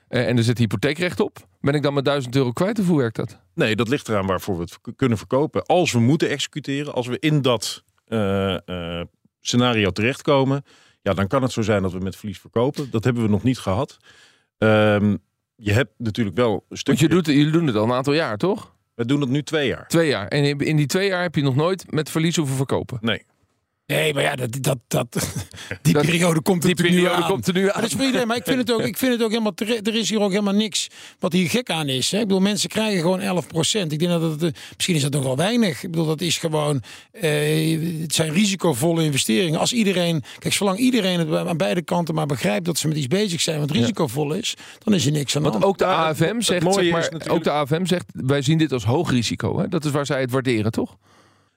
eh, 0.07 0.27
en 0.27 0.37
er 0.37 0.43
zit 0.43 0.57
hypotheekrecht 0.57 1.19
op, 1.19 1.47
ben 1.61 1.73
ik 1.73 1.81
dan 1.81 1.93
met 1.93 2.05
1000 2.05 2.35
euro 2.35 2.51
kwijt 2.51 2.79
of 2.79 2.87
hoe 2.87 2.97
werkt 2.97 3.15
dat? 3.15 3.39
Nee, 3.53 3.75
dat 3.75 3.87
ligt 3.87 4.09
eraan 4.09 4.25
waarvoor 4.25 4.55
we 4.57 4.61
het 4.61 4.95
kunnen 4.95 5.17
verkopen. 5.17 5.65
Als 5.65 5.91
we 5.91 5.99
moeten 5.99 6.29
executeren, 6.29 6.93
als 6.93 7.07
we 7.07 7.17
in 7.19 7.41
dat 7.41 7.83
eh, 8.05 8.99
eh, 8.99 9.05
scenario 9.41 9.91
terechtkomen, 9.91 10.63
ja, 11.01 11.13
dan 11.13 11.27
kan 11.27 11.41
het 11.41 11.51
zo 11.51 11.61
zijn 11.61 11.81
dat 11.81 11.91
we 11.91 11.99
met 11.99 12.15
verlies 12.15 12.39
verkopen. 12.39 12.91
Dat 12.91 13.03
hebben 13.03 13.23
we 13.23 13.29
nog 13.29 13.43
niet 13.43 13.59
gehad. 13.59 13.97
Ehm, 14.57 15.15
je 15.55 15.71
hebt 15.71 15.91
natuurlijk 15.97 16.35
wel 16.35 16.53
een 16.53 16.61
Want 16.67 16.79
stukje. 16.79 17.03
je 17.07 17.13
doet, 17.13 17.25
jullie 17.25 17.51
doen 17.51 17.67
het 17.67 17.75
al 17.75 17.83
een 17.83 17.91
aantal 17.91 18.13
jaar, 18.13 18.37
toch? 18.37 18.74
We 18.95 19.05
doen 19.05 19.21
het 19.21 19.29
nu 19.29 19.43
twee 19.43 19.67
jaar. 19.67 19.87
Twee 19.87 20.07
jaar. 20.07 20.27
En 20.27 20.59
in 20.59 20.75
die 20.75 20.85
twee 20.85 21.07
jaar 21.07 21.21
heb 21.21 21.35
je 21.35 21.41
nog 21.41 21.55
nooit 21.55 21.91
met 21.91 22.09
verlies 22.09 22.35
hoeven 22.35 22.55
verkopen. 22.55 22.97
Nee. 23.01 23.23
Nee, 23.87 24.13
maar 24.13 24.23
ja, 24.23 24.35
dat, 24.35 24.57
dat, 24.61 24.77
dat, 24.87 25.07
die 25.81 25.93
Dat- 25.93 26.05
periode 26.05 26.41
komt 26.41 26.63
er 26.63 26.75
Die 26.75 26.75
natuurlijk 26.75 26.95
nu 26.95 27.01
periode 27.01 27.23
aan. 27.23 27.29
komt 27.29 27.47
er 27.47 27.53
nu 27.53 27.61
Maar 27.63 27.71
aan. 27.73 27.81
dat 27.81 27.89
is 27.89 27.95
voor 27.95 28.05
iedereen. 28.05 28.27
Maar 28.27 28.37
ik 28.37 28.43
vind 28.43 28.57
het 28.57 28.71
ook, 28.71 28.81
ik 28.81 28.97
vind 28.97 29.11
het 29.11 29.21
ook 29.23 29.29
helemaal 29.29 29.53
terecht. 29.53 29.87
Er 29.87 29.95
is 29.95 30.09
hier 30.09 30.21
ook 30.21 30.29
helemaal 30.31 30.53
niks 30.53 30.87
wat 31.19 31.33
hier 31.33 31.49
gek 31.49 31.69
aan 31.69 31.89
is. 31.89 32.11
Hè. 32.11 32.17
Ik 32.19 32.27
bedoel, 32.27 32.41
mensen 32.41 32.69
krijgen 32.69 33.01
gewoon 33.01 33.19
11% 33.21 33.91
Ik 33.91 33.99
denk 33.99 34.11
dat 34.11 34.21
het, 34.21 34.43
eh, 34.43 34.49
misschien 34.75 34.95
is 34.95 35.01
dat 35.01 35.11
nog 35.11 35.23
wel 35.23 35.35
weinig. 35.37 35.83
Ik 35.83 35.91
bedoel, 35.91 36.05
dat 36.05 36.21
is 36.21 36.37
gewoon, 36.37 36.81
eh, 37.11 38.01
het 38.01 38.13
zijn 38.15 38.33
risicovolle 38.33 39.03
investeringen. 39.03 39.59
Als 39.59 39.73
iedereen, 39.73 40.23
kijk, 40.39 40.53
zolang 40.53 40.77
iedereen 40.77 41.19
het 41.19 41.47
aan 41.47 41.57
beide 41.57 41.81
kanten 41.81 42.15
maar 42.15 42.25
begrijpt 42.25 42.65
dat 42.65 42.77
ze 42.77 42.87
met 42.87 42.97
iets 42.97 43.07
bezig 43.07 43.41
zijn 43.41 43.59
wat 43.59 43.71
risicovol 43.71 44.33
is, 44.33 44.53
dan 44.83 44.93
is 44.93 45.05
er 45.05 45.11
niks 45.11 45.35
aan 45.35 45.43
de 45.43 45.49
Want 45.49 45.63
ook 45.63 45.77
de 45.77 45.85
AFM 45.85 46.23
het 46.35 46.45
zegt, 46.45 46.63
zeg 46.73 46.91
maar, 46.91 47.01
natuurlijk- 47.01 47.31
ook 47.31 47.43
de 47.43 47.51
AFM 47.51 47.85
zegt, 47.85 48.05
wij 48.13 48.41
zien 48.41 48.57
dit 48.57 48.71
als 48.71 48.83
hoog 48.85 49.11
risico. 49.11 49.59
Hè? 49.59 49.67
Dat 49.67 49.85
is 49.85 49.91
waar 49.91 50.05
zij 50.05 50.21
het 50.21 50.31
waarderen, 50.31 50.71
toch? 50.71 50.97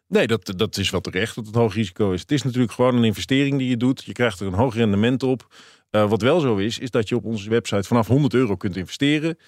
Nee, 0.08 0.26
dat, 0.26 0.52
dat 0.56 0.76
is 0.76 0.90
wel 0.90 1.00
terecht 1.00 1.34
dat 1.34 1.46
het 1.46 1.54
hoog 1.54 1.74
risico 1.74 2.12
is. 2.12 2.20
Het 2.20 2.30
is 2.30 2.42
natuurlijk 2.42 2.72
gewoon 2.72 2.96
een 2.96 3.04
investering 3.04 3.58
die 3.58 3.68
je 3.68 3.76
doet. 3.76 4.04
Je 4.04 4.12
krijgt 4.12 4.40
er 4.40 4.46
een 4.46 4.52
hoog 4.52 4.74
rendement 4.74 5.22
op. 5.22 5.54
Eh, 5.90 6.08
wat 6.08 6.22
wel 6.22 6.40
zo 6.40 6.56
is, 6.56 6.78
is 6.78 6.90
dat 6.90 7.08
je 7.08 7.16
op 7.16 7.24
onze 7.24 7.50
website 7.50 7.82
vanaf 7.82 8.06
100 8.06 8.34
euro 8.34 8.56
kunt 8.56 8.76
investeren. 8.76 9.38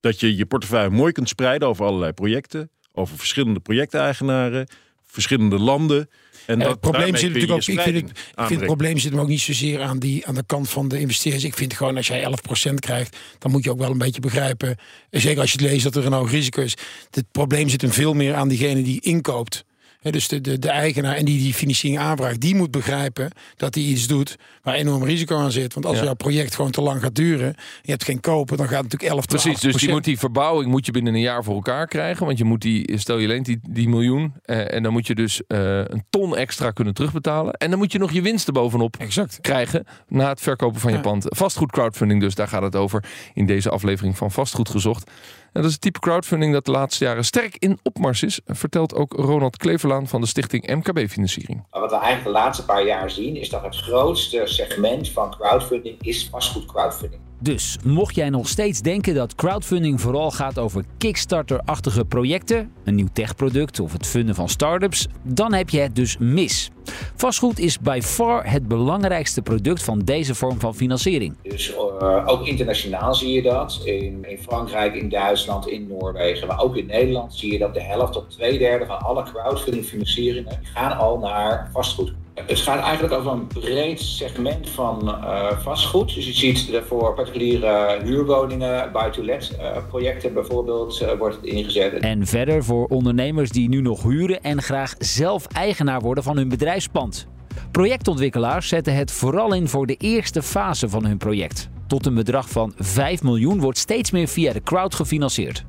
Dat 0.00 0.20
je 0.20 0.36
je 0.36 0.46
portefeuille 0.46 0.90
mooi 0.90 1.12
kunt 1.12 1.28
spreiden 1.28 1.68
over 1.68 1.84
allerlei 1.84 2.12
projecten. 2.12 2.70
Over 2.92 3.16
verschillende 3.16 3.60
projecteigenaren, 3.60 4.68
verschillende 5.04 5.58
landen. 5.58 6.08
En 6.46 6.58
dat, 6.58 6.68
het 6.68 6.80
probleem 6.80 7.16
zit 7.16 7.32
natuurlijk 7.32 7.52
ook. 7.52 7.66
Ik 7.66 7.80
vind, 7.80 7.96
het, 7.96 8.10
ik 8.10 8.46
vind 8.46 8.60
het 8.60 8.64
probleem 8.64 8.98
zit 8.98 9.10
hem 9.12 9.20
ook 9.20 9.28
niet 9.28 9.40
zozeer 9.40 9.82
aan, 9.82 9.98
die, 9.98 10.26
aan 10.26 10.34
de 10.34 10.44
kant 10.46 10.68
van 10.68 10.88
de 10.88 11.00
investeerders. 11.00 11.44
Ik 11.44 11.56
vind 11.56 11.74
gewoon 11.74 11.96
als 11.96 12.06
jij 12.06 12.24
11% 12.70 12.74
krijgt, 12.74 13.16
dan 13.38 13.50
moet 13.50 13.64
je 13.64 13.70
ook 13.70 13.78
wel 13.78 13.90
een 13.90 13.98
beetje 13.98 14.20
begrijpen. 14.20 14.76
en 15.10 15.20
Zeker 15.20 15.40
als 15.40 15.52
je 15.52 15.58
het 15.62 15.70
leest 15.70 15.84
dat 15.84 15.96
er 15.96 16.06
een 16.06 16.12
hoog 16.12 16.30
risico 16.30 16.62
is. 16.62 16.76
Het 17.10 17.30
probleem 17.32 17.68
zit 17.68 17.80
hem 17.80 17.90
veel 17.90 18.14
meer 18.14 18.34
aan 18.34 18.48
diegene 18.48 18.82
die 18.82 19.00
inkoopt. 19.00 19.66
Dus 20.12 20.28
de, 20.28 20.40
de, 20.40 20.58
de 20.58 20.70
eigenaar 20.70 21.14
en 21.14 21.24
die 21.24 21.38
die 21.38 21.54
financiering 21.54 22.00
aanvraagt, 22.02 22.40
die 22.40 22.54
moet 22.54 22.70
begrijpen 22.70 23.30
dat 23.56 23.74
hij 23.74 23.84
iets 23.84 24.06
doet 24.06 24.36
waar 24.62 24.74
enorm 24.74 25.04
risico 25.04 25.36
aan 25.38 25.52
zit. 25.52 25.74
Want 25.74 25.86
als 25.86 25.98
Ja. 25.98 26.04
jouw 26.04 26.14
project 26.14 26.54
gewoon 26.54 26.70
te 26.70 26.80
lang 26.80 27.00
gaat 27.02 27.14
duren, 27.14 27.46
en 27.46 27.54
je 27.82 27.90
hebt 27.90 28.04
geen 28.04 28.20
kopen, 28.20 28.56
dan 28.56 28.66
gaat 28.68 28.82
het 28.82 28.92
natuurlijk 28.92 29.12
11 29.12 29.26
Precies, 29.26 29.60
dus 29.60 29.76
die 29.76 29.90
moet 29.90 30.04
die 30.04 30.18
verbouwing 30.18 30.70
moet 30.70 30.86
je 30.86 30.92
binnen 30.92 31.14
een 31.14 31.20
jaar 31.20 31.44
voor 31.44 31.54
elkaar 31.54 31.86
krijgen. 31.86 32.26
Want 32.26 32.38
je 32.38 32.44
moet 32.44 32.60
die, 32.60 32.98
stel 32.98 33.18
je 33.18 33.26
leent 33.26 33.46
die, 33.46 33.60
die 33.70 33.88
miljoen. 33.88 34.32
eh, 34.42 34.74
en 34.74 34.82
dan 34.82 34.92
moet 34.92 35.06
je 35.06 35.14
dus 35.14 35.42
eh, 35.46 35.78
een 35.78 36.04
ton 36.10 36.36
extra 36.36 36.70
kunnen 36.70 36.94
terugbetalen. 36.94 37.52
En 37.52 37.70
dan 37.70 37.78
moet 37.78 37.92
je 37.92 37.98
nog 37.98 38.12
je 38.12 38.22
winsten 38.22 38.52
bovenop 38.52 38.96
Exact. 38.96 39.38
krijgen 39.40 39.84
na 40.08 40.28
het 40.28 40.40
verkopen 40.40 40.80
van 40.80 40.92
je 40.92 41.00
pand. 41.00 41.24
Vastgoed 41.28 41.72
crowdfunding 41.72 42.20
dus, 42.20 42.34
daar 42.34 42.48
gaat 42.48 42.62
het 42.62 42.76
over 42.76 43.04
in 43.34 43.46
deze 43.46 43.70
aflevering 43.70 44.16
van 44.16 44.30
Vastgoed 44.30 44.68
Gezocht. 44.68 45.10
Dat 45.58 45.66
is 45.66 45.72
het 45.72 45.82
type 45.82 45.98
crowdfunding 45.98 46.52
dat 46.52 46.64
de 46.64 46.70
laatste 46.70 47.04
jaren 47.04 47.24
sterk 47.24 47.56
in 47.58 47.78
opmars 47.82 48.22
is, 48.22 48.40
vertelt 48.46 48.94
ook 48.94 49.12
Ronald 49.12 49.56
Kleverlaan 49.56 50.06
van 50.06 50.20
de 50.20 50.26
stichting 50.26 50.66
MKB 50.66 51.08
Financiering. 51.08 51.66
Maar 51.70 51.80
wat 51.80 51.90
we 51.90 51.96
eigenlijk 51.96 52.24
de 52.24 52.42
laatste 52.42 52.64
paar 52.64 52.84
jaar 52.84 53.10
zien, 53.10 53.36
is 53.36 53.48
dat 53.48 53.62
het 53.62 53.76
grootste 53.76 54.42
segment 54.44 55.10
van 55.10 55.30
crowdfunding 55.30 56.02
is 56.02 56.28
vastgoed 56.30 56.66
crowdfunding. 56.66 57.27
Dus 57.40 57.76
mocht 57.84 58.14
jij 58.14 58.30
nog 58.30 58.48
steeds 58.48 58.80
denken 58.80 59.14
dat 59.14 59.34
crowdfunding 59.34 60.00
vooral 60.00 60.30
gaat 60.30 60.58
over 60.58 60.84
Kickstarter-achtige 60.98 62.04
projecten, 62.04 62.72
een 62.84 62.94
nieuw 62.94 63.08
techproduct 63.12 63.80
of 63.80 63.92
het 63.92 64.06
funden 64.06 64.34
van 64.34 64.48
start-ups, 64.48 65.06
dan 65.22 65.52
heb 65.52 65.70
je 65.70 65.80
het 65.80 65.96
dus 65.96 66.16
mis. 66.18 66.70
Vastgoed 67.14 67.58
is 67.58 67.78
by 67.78 68.00
far 68.02 68.50
het 68.50 68.68
belangrijkste 68.68 69.42
product 69.42 69.82
van 69.82 69.98
deze 69.98 70.34
vorm 70.34 70.60
van 70.60 70.74
financiering. 70.74 71.36
Dus 71.42 71.74
eh, 71.74 72.24
ook 72.26 72.46
internationaal 72.46 73.14
zie 73.14 73.32
je 73.32 73.42
dat. 73.42 73.80
In, 73.84 74.24
in 74.28 74.38
Frankrijk, 74.38 74.94
in 74.94 75.08
Duitsland, 75.08 75.68
in 75.68 75.86
Noorwegen, 75.86 76.46
maar 76.46 76.62
ook 76.62 76.76
in 76.76 76.86
Nederland 76.86 77.34
zie 77.34 77.52
je 77.52 77.58
dat 77.58 77.74
de 77.74 77.82
helft 77.82 78.12
tot 78.12 78.30
twee 78.30 78.58
derde 78.58 78.86
van 78.86 79.00
alle 79.00 79.22
crowdfunding 79.22 79.84
financieringen 79.84 80.60
gaan 80.62 80.98
al 80.98 81.18
naar 81.18 81.70
vastgoed. 81.72 82.12
Het 82.46 82.58
gaat 82.58 82.82
eigenlijk 82.82 83.14
over 83.14 83.32
een 83.32 83.46
breed 83.46 84.00
segment 84.00 84.70
van 84.70 85.08
eh, 85.08 85.58
vastgoed. 85.58 86.14
Dus 86.14 86.26
je 86.26 86.32
ziet 86.32 86.80
voor 86.86 87.14
particuliere 87.14 88.00
huurwoningen, 88.04 88.92
buy-to-let 88.92 89.56
eh, 89.58 89.76
projecten 89.88 90.34
bijvoorbeeld, 90.34 91.00
eh, 91.00 91.18
wordt 91.18 91.36
het 91.36 91.44
ingezet. 91.44 91.92
En 91.92 92.26
verder 92.26 92.64
voor 92.64 92.86
ondernemers 92.86 93.50
die 93.50 93.68
nu 93.68 93.80
nog 93.80 94.02
huren 94.02 94.42
en 94.42 94.62
graag 94.62 94.94
zelf 94.98 95.46
eigenaar 95.46 96.00
worden 96.00 96.24
van 96.24 96.36
hun 96.36 96.48
bedrijfspand. 96.48 97.26
Projectontwikkelaars 97.70 98.68
zetten 98.68 98.94
het 98.94 99.10
vooral 99.10 99.54
in 99.54 99.68
voor 99.68 99.86
de 99.86 99.96
eerste 99.96 100.42
fase 100.42 100.88
van 100.88 101.04
hun 101.04 101.16
project. 101.16 101.68
Tot 101.86 102.06
een 102.06 102.14
bedrag 102.14 102.48
van 102.48 102.72
5 102.78 103.22
miljoen 103.22 103.60
wordt 103.60 103.78
steeds 103.78 104.10
meer 104.10 104.28
via 104.28 104.52
de 104.52 104.62
crowd 104.62 104.94
gefinancierd. 104.94 105.64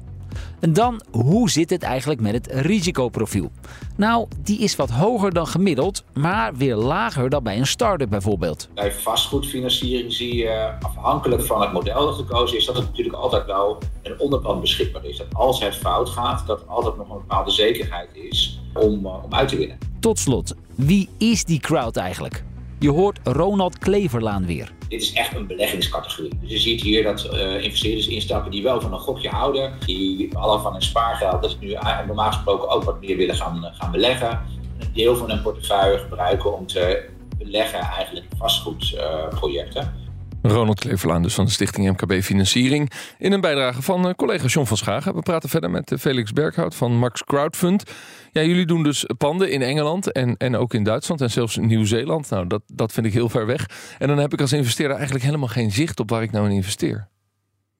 En 0.59 0.73
dan, 0.73 1.01
hoe 1.11 1.49
zit 1.49 1.69
het 1.69 1.83
eigenlijk 1.83 2.21
met 2.21 2.33
het 2.33 2.47
risicoprofiel? 2.51 3.51
Nou, 3.95 4.27
die 4.43 4.59
is 4.59 4.75
wat 4.75 4.89
hoger 4.89 5.33
dan 5.33 5.47
gemiddeld, 5.47 6.03
maar 6.13 6.55
weer 6.55 6.75
lager 6.75 7.29
dan 7.29 7.43
bij 7.43 7.57
een 7.57 7.67
start-up 7.67 8.09
bijvoorbeeld. 8.09 8.69
Bij 8.73 8.91
vastgoedfinanciering 8.91 10.13
zie 10.13 10.35
je, 10.35 10.71
afhankelijk 10.81 11.41
van 11.43 11.61
het 11.61 11.71
model 11.71 12.05
dat 12.05 12.15
gekozen 12.15 12.57
is, 12.57 12.65
dat 12.65 12.77
er 12.77 12.83
natuurlijk 12.83 13.15
altijd 13.15 13.45
wel 13.45 13.77
een 14.03 14.19
onderpand 14.19 14.61
beschikbaar 14.61 15.05
is. 15.05 15.17
Dat 15.17 15.27
als 15.33 15.63
het 15.63 15.75
fout 15.75 16.09
gaat, 16.09 16.47
dat 16.47 16.61
er 16.61 16.67
altijd 16.67 16.97
nog 16.97 17.09
een 17.09 17.17
bepaalde 17.17 17.51
zekerheid 17.51 18.09
is 18.13 18.59
om, 18.73 19.05
eh, 19.05 19.23
om 19.23 19.33
uit 19.33 19.47
te 19.47 19.57
winnen. 19.57 19.77
Tot 19.99 20.19
slot, 20.19 20.55
wie 20.75 21.09
is 21.17 21.45
die 21.45 21.59
crowd 21.59 21.95
eigenlijk? 21.95 22.43
Je 22.81 22.89
hoort 22.89 23.19
Ronald 23.23 23.77
Kleverlaan 23.77 24.45
weer. 24.45 24.71
Dit 24.87 25.01
is 25.01 25.13
echt 25.13 25.35
een 25.35 25.47
beleggingscategorie. 25.47 26.39
Dus 26.41 26.51
je 26.51 26.59
ziet 26.59 26.81
hier 26.81 27.03
dat 27.03 27.23
eh, 27.23 27.63
investeerders 27.63 28.07
instappen 28.07 28.51
die 28.51 28.63
wel 28.63 28.81
van 28.81 28.93
een 28.93 28.99
gokje 28.99 29.29
houden, 29.29 29.73
die 29.85 30.37
alle 30.37 30.59
van 30.59 30.71
hun 30.71 30.81
spaargeld, 30.81 31.41
dat 31.41 31.51
ze 31.51 31.57
nu 31.59 31.71
eh, 31.71 32.05
normaal 32.07 32.31
gesproken 32.31 32.69
ook 32.69 32.83
wat 32.83 33.01
meer 33.01 33.17
willen 33.17 33.35
gaan, 33.35 33.65
eh, 33.65 33.71
gaan 33.73 33.91
beleggen. 33.91 34.41
Een 34.79 34.93
deel 34.93 35.15
van 35.15 35.29
hun 35.29 35.41
portefeuille 35.41 35.97
gebruiken 35.97 36.57
om 36.57 36.67
te 36.67 37.09
beleggen 37.37 37.79
eigenlijk 37.79 38.25
vastgoedprojecten. 38.37 39.93
Ronald 40.41 40.79
Kleverlaan 40.79 41.21
dus 41.21 41.33
van 41.33 41.45
de 41.45 41.51
stichting 41.51 41.89
MKB 41.89 42.23
Financiering. 42.23 42.91
In 43.17 43.31
een 43.31 43.41
bijdrage 43.41 43.81
van 43.81 44.07
eh, 44.07 44.13
collega 44.13 44.47
John 44.47 44.67
van 44.67 44.77
Schagen. 44.77 45.15
We 45.15 45.21
praten 45.21 45.49
verder 45.49 45.69
met 45.69 45.91
eh, 45.91 45.97
Felix 45.97 46.31
Berghout 46.31 46.75
van 46.75 46.97
Max 46.97 47.23
Crowdfund. 47.23 47.83
Ja, 48.31 48.41
jullie 48.41 48.65
doen 48.65 48.83
dus 48.83 49.05
panden 49.17 49.51
in 49.51 49.61
Engeland 49.61 50.11
en, 50.11 50.37
en 50.37 50.55
ook 50.55 50.73
in 50.73 50.83
Duitsland 50.83 51.21
en 51.21 51.31
zelfs 51.31 51.57
in 51.57 51.65
Nieuw-Zeeland. 51.67 52.29
Nou, 52.29 52.47
dat, 52.47 52.61
dat 52.67 52.91
vind 52.91 53.05
ik 53.05 53.13
heel 53.13 53.29
ver 53.29 53.45
weg. 53.45 53.69
En 53.97 54.07
dan 54.07 54.17
heb 54.17 54.33
ik 54.33 54.41
als 54.41 54.53
investeerder 54.53 54.95
eigenlijk 54.95 55.25
helemaal 55.25 55.47
geen 55.47 55.71
zicht 55.71 55.99
op 55.99 56.09
waar 56.09 56.23
ik 56.23 56.31
nou 56.31 56.45
in 56.45 56.55
investeer. 56.55 57.07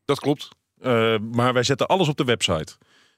Dat 0.05 0.19
klopt. 0.19 0.49
Eh, 0.81 1.17
maar 1.31 1.53
wij 1.53 1.63
zetten 1.63 1.87
alles 1.87 2.07
op 2.07 2.17
de 2.17 2.23
website. 2.23 2.77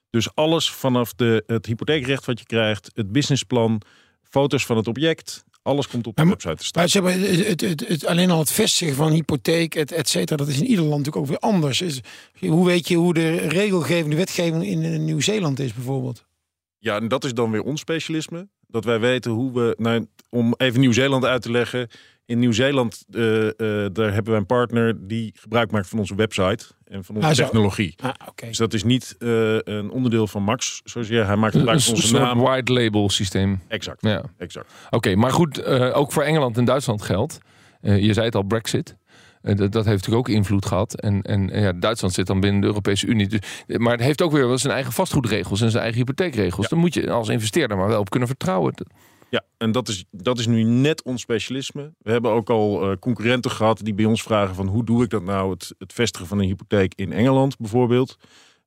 Dus 0.10 0.36
alles 0.36 0.72
vanaf 0.72 1.14
de, 1.14 1.44
het 1.48 1.66
hypotheekrecht 1.66 2.26
wat 2.26 2.40
je 2.40 2.46
krijgt, 2.46 2.92
het 2.94 3.12
businessplan, 3.12 3.82
foto's 4.24 4.66
van 4.66 4.78
het 4.78 4.88
object. 4.88 5.44
Alles 5.64 5.88
komt 5.88 6.08
op 6.08 6.16
de 6.16 6.22
Maar- 6.22 6.32
website 6.32 6.56
te 6.56 6.66
staan. 6.66 6.82
Maar 6.82 6.92
zeg 6.92 7.04
maar, 7.04 7.12
het, 7.14 7.48
het, 7.48 7.62
het, 7.62 7.88
het- 7.88 8.06
alleen 8.06 8.32
al 8.32 8.40
het 8.40 8.52
vestigen 8.52 8.96
van 8.96 9.12
hypotheek, 9.12 9.76
et, 9.76 9.92
et 9.92 10.10
cetera, 10.10 10.36
dat 10.38 10.48
is 10.48 10.58
in 10.60 10.66
ieder 10.66 10.86
land 10.86 10.98
natuurlijk 11.06 11.24
ook 11.24 11.28
weer 11.42 11.52
anders. 11.52 11.82
Is, 11.82 12.00
hoe 12.40 12.66
weet 12.66 12.88
je 12.88 12.96
hoe 12.96 13.14
de 13.14 13.36
regelgeving, 13.36 14.10
de 14.10 14.16
wetgeving 14.16 14.66
in 14.66 14.84
eh, 14.84 15.00
Nieuw-Zeeland 15.00 15.60
is 15.60 15.74
bijvoorbeeld? 15.74 16.26
Ja, 16.78 16.96
en 17.00 17.08
dat 17.08 17.24
is 17.24 17.34
dan 17.34 17.52
weer 17.52 17.64
ons 17.64 17.80
specialisme. 17.82 18.48
Dat 18.68 18.86
wij 18.86 19.00
weten 19.00 19.32
hoe 19.32 19.54
we, 19.54 19.76
nou, 19.78 20.08
om 20.30 20.54
even 20.58 20.80
Nieuw-Zeeland 20.80 21.26
uit 21.26 21.42
te 21.42 21.52
leggen. 21.52 21.88
In 22.32 22.40
Nieuw-Zeeland, 22.40 23.06
eh, 23.12 23.48
eh, 23.48 23.54
daar 23.94 24.14
hebben 24.14 24.32
wij 24.32 24.36
een 24.40 24.46
partner 24.46 25.08
die 25.08 25.34
gebruik 25.40 25.72
maakt 25.72 25.88
van 25.88 26.00
onze 26.00 26.16
website 26.16 26.66
en 26.86 27.04
van 27.04 27.16
onze 27.16 27.28
Ah, 27.28 27.34
technologie. 27.36 27.96
Ah, 28.02 28.10
oké. 28.28 28.46
Dus 28.48 28.58
dat 28.58 28.74
is 28.74 28.84
niet 28.84 29.16
eh, 29.20 29.58
een 29.60 29.90
onderdeel 29.90 30.28
van 30.28 30.44
Max, 30.44 30.82
zoals 30.84 31.08
je. 31.08 31.16
Hij 31.16 31.36
maakt 31.36 31.56
gebruik 31.56 31.78
Een 31.78 31.84
van 31.84 31.94
onze 31.94 32.08
soort 32.08 32.22
naam. 32.22 32.40
white 32.40 32.74
label 32.74 33.10
systeem. 33.10 33.62
Exact, 33.68 34.02
Ja. 34.02 34.24
exact. 34.38 34.72
Oké, 34.90 35.16
maar 35.16 35.32
goed, 35.32 35.58
eh, 35.58 35.98
ook 35.98 36.12
voor 36.12 36.24
Engeland 36.24 36.58
en 36.58 36.66
Duitsland 36.66 37.02
geldt. 37.02 37.38
Eh, 37.82 38.00
je 38.04 38.14
zei 38.14 38.26
het 38.26 38.36
al, 38.36 38.44
Brexit. 38.44 38.96
Dat, 39.42 39.58
dat 39.58 39.74
heeft 39.74 39.86
natuurlijk 39.86 40.28
ook 40.28 40.36
invloed 40.36 40.66
gehad. 40.66 41.00
En, 41.02 41.22
en 41.22 41.48
ja, 41.62 41.74
Duitsland 41.74 42.14
zit 42.14 42.28
dan 42.28 42.40
binnen 42.40 42.62
de 42.62 42.68
Europese 42.68 43.08
Unie. 43.08 43.28
Dus, 43.28 43.40
maar 43.78 43.92
het 43.92 44.02
heeft 44.02 44.22
ook 44.22 44.32
weer 44.32 44.48
wel 44.48 44.58
zijn 44.58 44.74
eigen 44.74 44.92
vastgoedregels 44.94 45.62
en 45.62 45.70
zijn 45.72 45.84
eigen 45.84 46.00
hypotheekregels. 46.02 46.64
Ja. 46.64 46.70
Daar 46.70 46.80
moet 46.80 46.94
je 46.94 47.12
als 47.12 47.30
investeerder 47.30 47.78
maar 47.78 47.88
wel 47.88 48.00
op 48.00 48.10
kunnen 48.10 48.28
vertrouwen. 48.28 48.74
Ja, 49.32 49.44
en 49.58 49.72
dat 49.72 49.88
is, 49.88 50.06
dat 50.12 50.40
is 50.40 50.48
nu 50.48 50.64
net 50.64 51.04
ons 51.04 51.22
specialisme. 51.22 51.94
We 51.98 52.12
hebben 52.12 52.32
ook 52.32 52.50
al 52.50 52.82
eh, 52.92 52.98
concurrenten 53.00 53.52
gehad 53.52 53.80
die 53.84 53.94
bij 53.94 54.06
ons 54.06 54.24
vragen 54.24 54.56
van 54.56 54.68
hoe 54.68 54.86
doe 54.86 55.04
ik 55.04 55.10
dat 55.10 55.24
nou, 55.24 55.52
het, 55.52 55.74
het 55.78 55.94
vestigen 55.94 56.28
van 56.28 56.40
een 56.40 56.46
hypotheek 56.46 56.94
in 56.96 57.14
Engeland 57.14 57.58
bijvoorbeeld. 57.58 58.18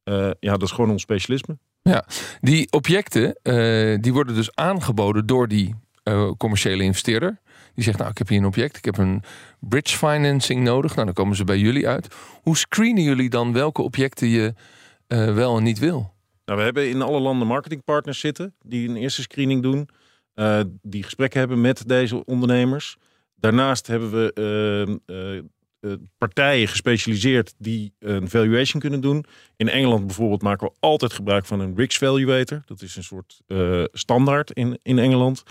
Eh, 0.05 0.31
ja, 0.41 0.53
dat 0.53 0.63
is 0.63 0.71
gewoon 0.71 0.91
ons 0.91 1.03
specialisme. 1.03 1.59
Die 2.41 2.73
objecten 2.73 3.39
eh, 3.43 3.99
die 4.01 4.13
worden 4.13 4.35
dus 4.35 4.55
aangeboden 4.55 5.27
door 5.27 5.49
die 5.49 5.75
commerciële 6.37 6.83
investeerder. 6.83 7.41
Die 7.75 7.85
zegt, 7.85 7.99
nou, 7.99 8.11
ik 8.11 8.19
heb 8.19 8.29
hier 8.29 8.39
een 8.39 8.45
object, 8.45 8.77
ik 8.77 8.85
heb 8.85 8.99
een 8.99 9.23
bridge 9.61 9.97
financing 9.97 10.63
nodig. 10.63 10.95
Nou, 10.95 11.05
dan 11.05 11.15
komen 11.15 11.37
ze 11.37 11.45
bij 11.45 11.59
jullie 11.59 11.89
uit. 11.89 12.15
Hoe 12.43 12.57
screenen 12.57 13.03
jullie 13.03 13.31
dan 13.31 13.53
welke 13.53 13.83
objecten 13.83 14.29
je 14.29 14.55
wel 15.09 15.57
en 15.57 15.63
niet 15.63 15.79
wil? 15.79 16.15
Nou, 16.45 16.59
we 16.59 16.65
hebben 16.65 16.89
in 16.89 17.03
alle 17.03 17.21
landen 17.21 17.47
marketingpartners 17.47 18.21
zitten 18.21 18.55
die 18.63 18.89
een 18.89 18.97
eerste 18.97 19.23
screening 19.23 19.63
doen. 19.63 19.89
Eh, 20.35 20.61
die 20.83 21.03
gesprekken 21.03 21.39
hebben 21.39 21.61
met 21.61 21.89
deze 21.89 22.25
ondernemers. 22.25 22.97
Daarnaast 23.35 23.87
hebben 23.87 24.11
we 24.11 24.33
eh, 25.07 25.37
eh, 25.37 25.43
partijen 26.19 26.69
gespecialiseerd 26.69 27.55
die 27.59 27.95
een 27.99 28.29
valuation 28.29 28.81
kunnen 28.81 29.01
doen. 29.01 29.25
In 29.57 29.69
Engeland 29.69 30.07
bijvoorbeeld 30.07 30.43
maken 30.43 30.67
we 30.67 30.75
altijd 30.81 31.13
gebruik 31.13 31.47
van 31.47 31.61
een 31.61 31.77
RICS 31.77 31.99
Valuator. 31.99 32.63
Dat 32.67 32.83
is 32.83 32.97
een 32.97 33.05
soort 33.05 33.41
standaard 33.93 34.51
in, 34.51 34.79
in 34.83 34.99
Engeland. 34.99 35.43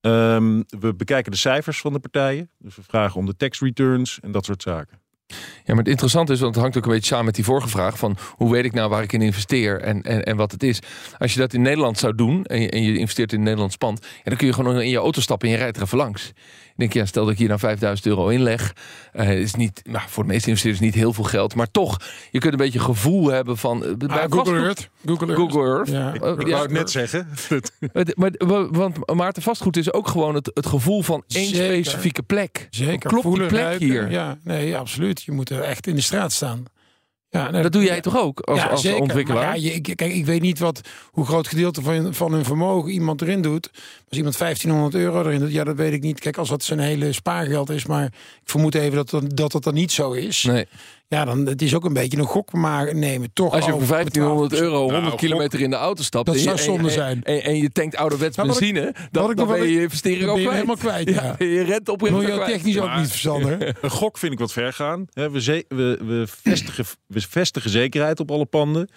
Ehm, 0.00 0.62
we 0.80 0.94
bekijken 0.94 1.32
de 1.32 1.38
cijfers 1.38 1.80
van 1.80 1.92
de 1.92 1.98
partijen. 1.98 2.50
Dus 2.58 2.76
we 2.76 2.82
vragen 2.82 3.20
om 3.20 3.26
de 3.26 3.36
tax 3.36 3.60
returns 3.60 4.20
en 4.20 4.32
dat 4.32 4.44
soort 4.44 4.62
zaken. 4.62 5.03
Ja, 5.26 5.74
maar 5.74 5.76
het 5.76 5.88
interessante 5.88 6.32
is, 6.32 6.40
want 6.40 6.54
het 6.54 6.62
hangt 6.62 6.78
ook 6.78 6.84
een 6.84 6.92
beetje 6.92 7.06
samen 7.06 7.24
met 7.24 7.34
die 7.34 7.44
vorige 7.44 7.68
vraag 7.68 7.98
van 7.98 8.16
hoe 8.30 8.52
weet 8.52 8.64
ik 8.64 8.72
nou 8.72 8.90
waar 8.90 9.02
ik 9.02 9.12
in 9.12 9.22
investeer 9.22 9.80
en, 9.80 10.02
en, 10.02 10.24
en 10.24 10.36
wat 10.36 10.52
het 10.52 10.62
is. 10.62 10.78
Als 11.18 11.34
je 11.34 11.40
dat 11.40 11.52
in 11.52 11.62
Nederland 11.62 11.98
zou 11.98 12.14
doen 12.14 12.44
en 12.44 12.82
je, 12.82 12.98
investeert 12.98 13.32
in 13.32 13.42
Nederlands 13.42 13.76
pand, 13.76 14.06
dan 14.22 14.36
kun 14.36 14.46
je 14.46 14.52
gewoon 14.52 14.80
in 14.80 14.88
je 14.88 14.96
auto 14.96 15.20
stappen 15.20 15.48
en 15.48 15.54
je 15.54 15.60
rijdt 15.60 15.76
er 15.76 15.82
even 15.82 15.98
langs. 15.98 16.32
Ik 16.76 16.80
denk, 16.80 16.92
ja, 16.92 17.06
stel 17.06 17.22
dat 17.24 17.32
ik 17.32 17.38
hier 17.38 17.48
nou 17.48 17.60
5000 17.60 18.06
euro 18.08 18.28
inleg, 18.28 18.72
eh 19.12 19.40
is 19.40 19.54
niet, 19.54 19.80
nou, 19.84 20.04
voor 20.08 20.22
de 20.22 20.28
meeste 20.28 20.48
investeerders 20.48 20.84
niet 20.84 20.94
heel 20.94 21.12
veel 21.12 21.24
geld, 21.24 21.54
maar 21.54 21.70
toch, 21.70 22.00
je 22.30 22.38
kunt 22.38 22.52
een 22.52 22.58
beetje 22.58 22.78
gevoel 22.78 23.30
hebben 23.30 23.56
van. 23.56 23.84
eh, 23.84 23.94
bij 23.96 24.08
Ah, 24.08 24.24
Google 24.32 24.58
Earth. 24.58 24.88
Google 25.06 25.26
Earth. 25.26 25.38
Google 25.40 25.62
Earth. 25.68 25.88
Ja. 25.88 26.12
Ik 26.14 26.20
wou 26.20 26.48
ja, 26.48 26.60
het 26.62 26.70
net 26.70 26.90
zeggen. 26.90 27.28
Maar, 28.14 28.30
want 28.70 29.12
Maarten, 29.14 29.42
vastgoed 29.42 29.76
is 29.76 29.92
ook 29.92 30.08
gewoon 30.08 30.34
het, 30.34 30.50
het 30.54 30.66
gevoel 30.66 31.02
van 31.02 31.24
één 31.28 31.48
Zeker. 31.54 31.64
specifieke 31.84 32.22
plek. 32.22 32.66
Zeker. 32.70 33.10
Klopt 33.10 33.36
die 33.36 33.46
plek 33.46 33.62
ruiken. 33.62 33.86
hier? 33.86 34.10
Ja, 34.10 34.38
nee, 34.42 34.76
absoluut. 34.76 35.22
Je 35.22 35.32
moet 35.32 35.50
er 35.50 35.60
echt 35.60 35.86
in 35.86 35.94
de 35.94 36.00
straat 36.02 36.32
staan. 36.32 36.64
Ja, 37.34 37.50
nee, 37.50 37.62
Dat 37.62 37.72
doe 37.72 37.82
jij 37.82 38.00
toch 38.00 38.16
ook 38.16 38.40
als, 38.40 38.58
ja, 38.58 38.66
als 38.66 38.80
zeker. 38.80 39.00
ontwikkelaar? 39.00 39.44
Maar 39.46 39.58
ja, 39.58 39.72
je, 39.72 39.94
kijk, 39.94 40.12
ik 40.12 40.26
weet 40.26 40.40
niet 40.40 40.58
wat, 40.58 40.80
hoe 41.10 41.26
groot 41.26 41.48
gedeelte 41.48 41.82
van, 41.82 42.14
van 42.14 42.32
hun 42.32 42.44
vermogen 42.44 42.90
iemand 42.90 43.22
erin 43.22 43.42
doet. 43.42 43.70
Als 44.08 44.18
iemand 44.18 44.38
1500 44.38 44.94
euro 45.04 45.20
erin 45.20 45.40
doet, 45.40 45.52
ja, 45.52 45.64
dat 45.64 45.76
weet 45.76 45.92
ik 45.92 46.02
niet. 46.02 46.20
Kijk, 46.20 46.36
als 46.36 46.48
dat 46.48 46.62
zijn 46.62 46.78
hele 46.78 47.12
spaargeld 47.12 47.70
is, 47.70 47.86
maar 47.86 48.04
ik 48.04 48.12
vermoed 48.44 48.74
even 48.74 48.96
dat 48.96 49.10
dat, 49.10 49.36
dat, 49.36 49.52
dat 49.52 49.64
dan 49.64 49.74
niet 49.74 49.92
zo 49.92 50.12
is. 50.12 50.42
Nee. 50.42 50.66
Ja, 51.08 51.24
dan 51.24 51.46
het 51.46 51.62
is 51.62 51.74
ook 51.74 51.84
een 51.84 51.92
beetje 51.92 52.18
een 52.18 52.24
gok 52.24 52.52
maar 52.52 52.94
nemen. 52.94 53.32
Toch 53.32 53.52
Als 53.52 53.64
je 53.64 53.70
voor 53.70 53.86
1500 53.86 54.52
12%. 54.52 54.62
euro 54.62 54.78
100 54.80 55.02
Nou, 55.02 55.16
kilometer 55.16 55.60
in 55.60 55.70
de 55.70 55.76
auto 55.76 56.02
stapt... 56.02 56.26
Dat 56.26 56.34
en 56.34 56.40
je- 56.40 56.46
zou 56.46 56.58
zonde 56.58 56.84
en- 56.88 56.90
zijn. 56.94 57.22
En, 57.22 57.42
en 57.42 57.56
je 57.56 57.70
tankt 57.70 57.96
ouderwets 57.96 58.36
ik- 58.38 58.44
benzine... 58.44 58.80
wat 58.84 58.94
dan, 59.10 59.30
ik 59.30 59.36
dan 59.36 59.46
nog 59.46 59.56
ben 59.56 59.66
je 59.66 59.72
je 59.74 59.80
investering 59.80 60.20
dan 60.20 60.28
ook 60.30 60.36
kwijt. 60.36 60.52
helemaal 60.52 60.76
kwijt, 60.76 61.08
ja. 61.10 61.34
je 61.38 61.62
rent 61.62 61.88
op 61.88 62.00
je 62.00 62.10
Milieutechnisch 62.10 62.78
ook 62.78 62.96
niet 62.96 63.08
verstandig. 63.08 63.58
Een 63.82 63.90
gok 63.90 64.18
vind 64.18 64.32
ik 64.32 64.38
wat 64.38 64.52
ver 64.52 64.72
gaan. 64.72 65.06
Hè, 65.12 65.30
We, 65.30 65.64
we, 65.68 65.98
we, 66.04 66.24
vestigen, 66.26 66.84
we 67.06 67.20
vestigen 67.20 67.70
zekerheid 67.70 68.20
op 68.20 68.30
alle 68.30 68.46
panden. 68.46 68.88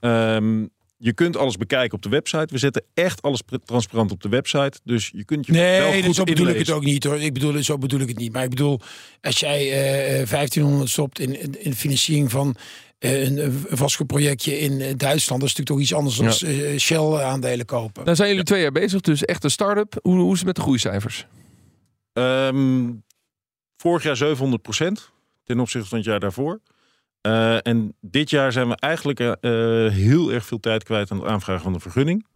Ehm, 0.00 0.64
je 0.98 1.12
kunt 1.12 1.36
alles 1.36 1.56
bekijken 1.56 1.96
op 1.96 2.02
de 2.02 2.08
website. 2.08 2.46
We 2.50 2.58
zetten 2.58 2.84
echt 2.94 3.22
alles 3.22 3.42
transparant 3.64 4.12
op 4.12 4.22
de 4.22 4.28
website. 4.28 4.80
Dus 4.84 5.10
je 5.14 5.24
kunt 5.24 5.46
je 5.46 5.52
wel 5.52 5.90
Nee, 5.90 6.02
goed 6.02 6.14
zo 6.14 6.24
bedoel 6.24 6.46
ik 6.46 6.58
het 6.58 6.70
ook 6.70 6.84
niet 6.84 7.04
hoor. 7.04 7.20
Ik 7.20 7.32
bedoel, 7.32 7.62
zo 7.62 7.78
bedoel 7.78 8.00
ik 8.00 8.08
het 8.08 8.18
niet. 8.18 8.32
Maar 8.32 8.42
ik 8.42 8.50
bedoel, 8.50 8.80
als 9.20 9.40
jij 9.40 9.60
eh 10.20 10.28
1500 10.28 10.90
stopt 10.90 11.18
in, 11.18 11.60
in, 11.64 11.74
financiering 11.74 12.30
van 12.30 12.56
eh, 12.98 13.24
een, 13.24 13.52
vastgoedprojectje 13.68 14.58
in 14.58 14.80
eh, 14.80 14.96
Duitsland, 14.96 15.40
dat 15.40 15.50
is 15.50 15.56
natuurlijk 15.56 15.66
toch 15.66 15.80
iets 15.80 15.94
anders 15.94 16.16
dan 16.16 16.50
eh, 16.50 16.78
Shell 16.78 17.22
aandelen 17.22 17.66
kopen. 17.66 18.04
Dan 18.04 18.16
zijn 18.16 18.28
jullie 18.28 18.44
twee 18.44 18.62
jaar 18.62 18.72
bezig, 18.72 19.00
dus 19.00 19.24
echt 19.24 19.44
een 19.44 19.50
start-up. 19.50 19.98
Hoe, 20.02 20.18
hoe 20.18 20.32
is 20.32 20.38
het 20.38 20.46
met 20.46 20.56
de 20.56 20.62
groeicijfers? 20.62 21.26
Ehm, 22.12 22.92
vorig 23.76 24.02
jaar 24.02 24.16
700% 24.16 25.10
ten 25.44 25.60
opzichte 25.60 25.88
van 25.88 25.98
het 25.98 26.06
jaar 26.06 26.20
daarvoor. 26.20 26.60
Eh, 27.26 27.56
en 27.62 27.94
dit 28.00 28.30
jaar 28.30 28.52
zijn 28.52 28.68
we 28.68 28.76
eigenlijk 28.76 29.20
eh, 29.20 29.32
eh, 29.40 29.92
heel 29.92 30.32
erg 30.32 30.46
veel 30.46 30.60
tijd 30.60 30.84
kwijt 30.84 31.10
aan 31.10 31.18
het 31.18 31.26
aanvragen 31.26 31.62
van 31.62 31.72
de 31.72 31.80
vergunning. 31.80 32.26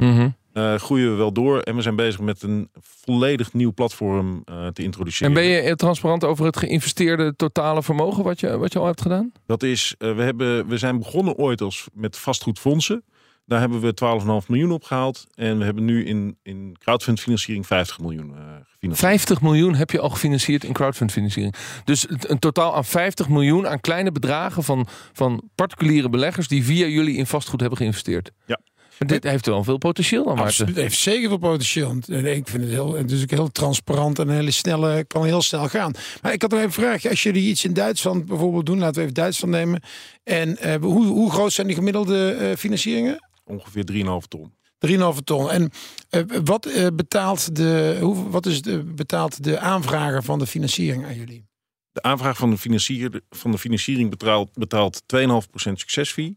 Eh, 0.53 0.75
groeien 0.75 1.11
we 1.11 1.17
wel 1.17 1.33
door 1.33 1.61
en 1.61 1.77
we 1.77 1.83
zijn 1.83 1.97
bezig 1.97 2.21
met 2.21 2.43
een 2.43 2.69
volledig 2.81 3.53
nieuw 3.53 3.73
platform 3.73 4.45
te 4.73 4.83
introduceren. 4.83 5.29
En 5.29 5.43
ben 5.43 5.51
je 5.51 5.77
transparant 5.77 6.25
over 6.25 6.45
het 6.45 6.57
geïnvesteerde 6.57 7.37
totale 7.37 7.83
vermogen 7.83 8.25
wat 8.25 8.41
je, 8.41 8.59
wat 8.59 8.73
je 8.73 8.79
al 8.79 8.87
hebt 8.87 9.01
gedaan? 9.01 9.33
Dat 9.47 9.63
is, 9.63 9.95
we, 9.99 10.23
hebben, 10.23 10.67
we 10.67 10.79
zijn 10.79 10.99
begonnen 10.99 11.35
ooit 11.35 11.61
als 11.61 11.89
met 11.93 12.19
vastgoedfondsen. 12.19 13.05
Daar 13.51 13.61
hebben 13.61 13.81
we 13.81 14.43
12,5 14.43 14.49
miljoen 14.49 14.71
opgehaald. 14.71 15.27
En 15.35 15.59
we 15.59 15.65
hebben 15.65 15.85
nu 15.85 16.05
in, 16.05 16.39
in 16.43 16.77
crowdfundfinanciering 16.79 17.67
50 17.67 18.01
miljoen 18.01 18.35
eh 18.37 18.43
gefinancierd. 18.73 19.11
50 19.13 19.41
miljoen 19.41 19.75
heb 19.75 19.91
je 19.91 20.01
al 20.01 20.11
gefinancierd 20.11 20.65
in 20.65 20.73
crowdfundfinanciering. 20.73 21.55
Dus 21.85 22.07
een 22.09 22.39
totaal 22.39 22.75
aan 22.75 22.85
50 22.85 23.29
miljoen 23.29 23.69
aan 23.69 23.81
kleine 23.81 24.13
bedragen 24.13 24.63
van, 24.63 24.87
van 25.13 25.51
particuliere 25.55 26.09
beleggers 26.09 26.49
die 26.49 26.65
via 26.65 26.87
jullie 26.87 27.17
in 27.17 27.27
vastgoed 27.27 27.61
hebben 27.61 27.79
geïnvesteerd. 27.79 28.31
Ja. 28.47 28.61
Maar 28.99 29.09
dit 29.09 29.25
heeft 29.25 29.47
wel 29.47 29.65
veel 29.65 29.79
potentieel 29.79 30.25
dan, 30.25 30.35
Maarten. 30.35 30.51
Absoluut, 30.51 30.75
het 30.75 30.85
heeft 30.85 30.99
zeker 30.99 31.29
veel 31.29 31.39
potentieel. 31.39 31.87
Want, 31.89 32.09
eh, 32.09 32.37
Ik 32.37 32.49
vind 32.49 32.63
het 32.63 32.73
heel, 32.73 32.95
het 32.95 33.11
is 33.11 33.23
ook 33.23 33.31
heel 33.31 33.49
transparant 33.49 34.19
en 34.19 34.29
een 34.29 34.35
hele 34.35 34.51
snelle, 34.51 35.05
kan 35.05 35.25
heel 35.25 35.43
snel 35.43 35.69
gaan. 35.69 35.93
Maar 36.23 36.33
ik 36.33 36.43
had 36.43 36.51
nog 36.51 36.61
even 36.61 36.73
een 36.73 36.85
vraagje. 36.85 37.09
Als 37.09 37.23
jullie 37.23 37.49
iets 37.49 37.65
in 37.65 37.73
Duitsland 37.73 38.27
bijvoorbeeld 38.27 38.67
doen, 38.67 38.79
laten 38.79 38.95
we 38.95 39.01
even 39.01 39.15
Duitsland 39.15 39.55
nemen. 39.55 39.83
En 40.25 40.57
eh, 40.57 40.81
hoe, 40.81 41.07
hoe 41.07 41.31
groot 41.31 41.53
zijn 41.53 41.67
die 41.67 41.77
gemiddelde 41.77 42.31
eh, 42.31 42.57
financieringen? 42.57 43.30
Ongeveer 43.51 43.85
3,5 43.93 44.29
ton. 44.29 44.53
3,5 44.89 44.97
ton. 45.25 45.51
En 45.51 45.71
eh, 46.11 46.23
wat 46.45 46.67
eh, 46.67 46.87
betaalt 46.95 47.57
de, 47.57 47.99
hoe, 48.01 48.31
wat 48.31 48.47
is 48.47 48.63
de, 48.63 48.85
betaalt 48.85 49.45
de 49.45 49.59
aanvrager 49.59 50.23
van 50.23 50.39
de 50.39 50.47
financiering 50.47 51.05
aan 51.05 51.15
jullie? 51.15 51.49
De 51.93 52.03
aanvraag 52.03 52.37
van 52.37 52.51
de, 52.51 52.59
financier, 52.59 53.21
van 53.31 53.51
de 53.51 53.59
financiering 53.59 54.11
betaalt, 54.11 54.53
betaalt 54.55 55.03
2,5% 55.17 55.27
succesfee. 55.55 56.37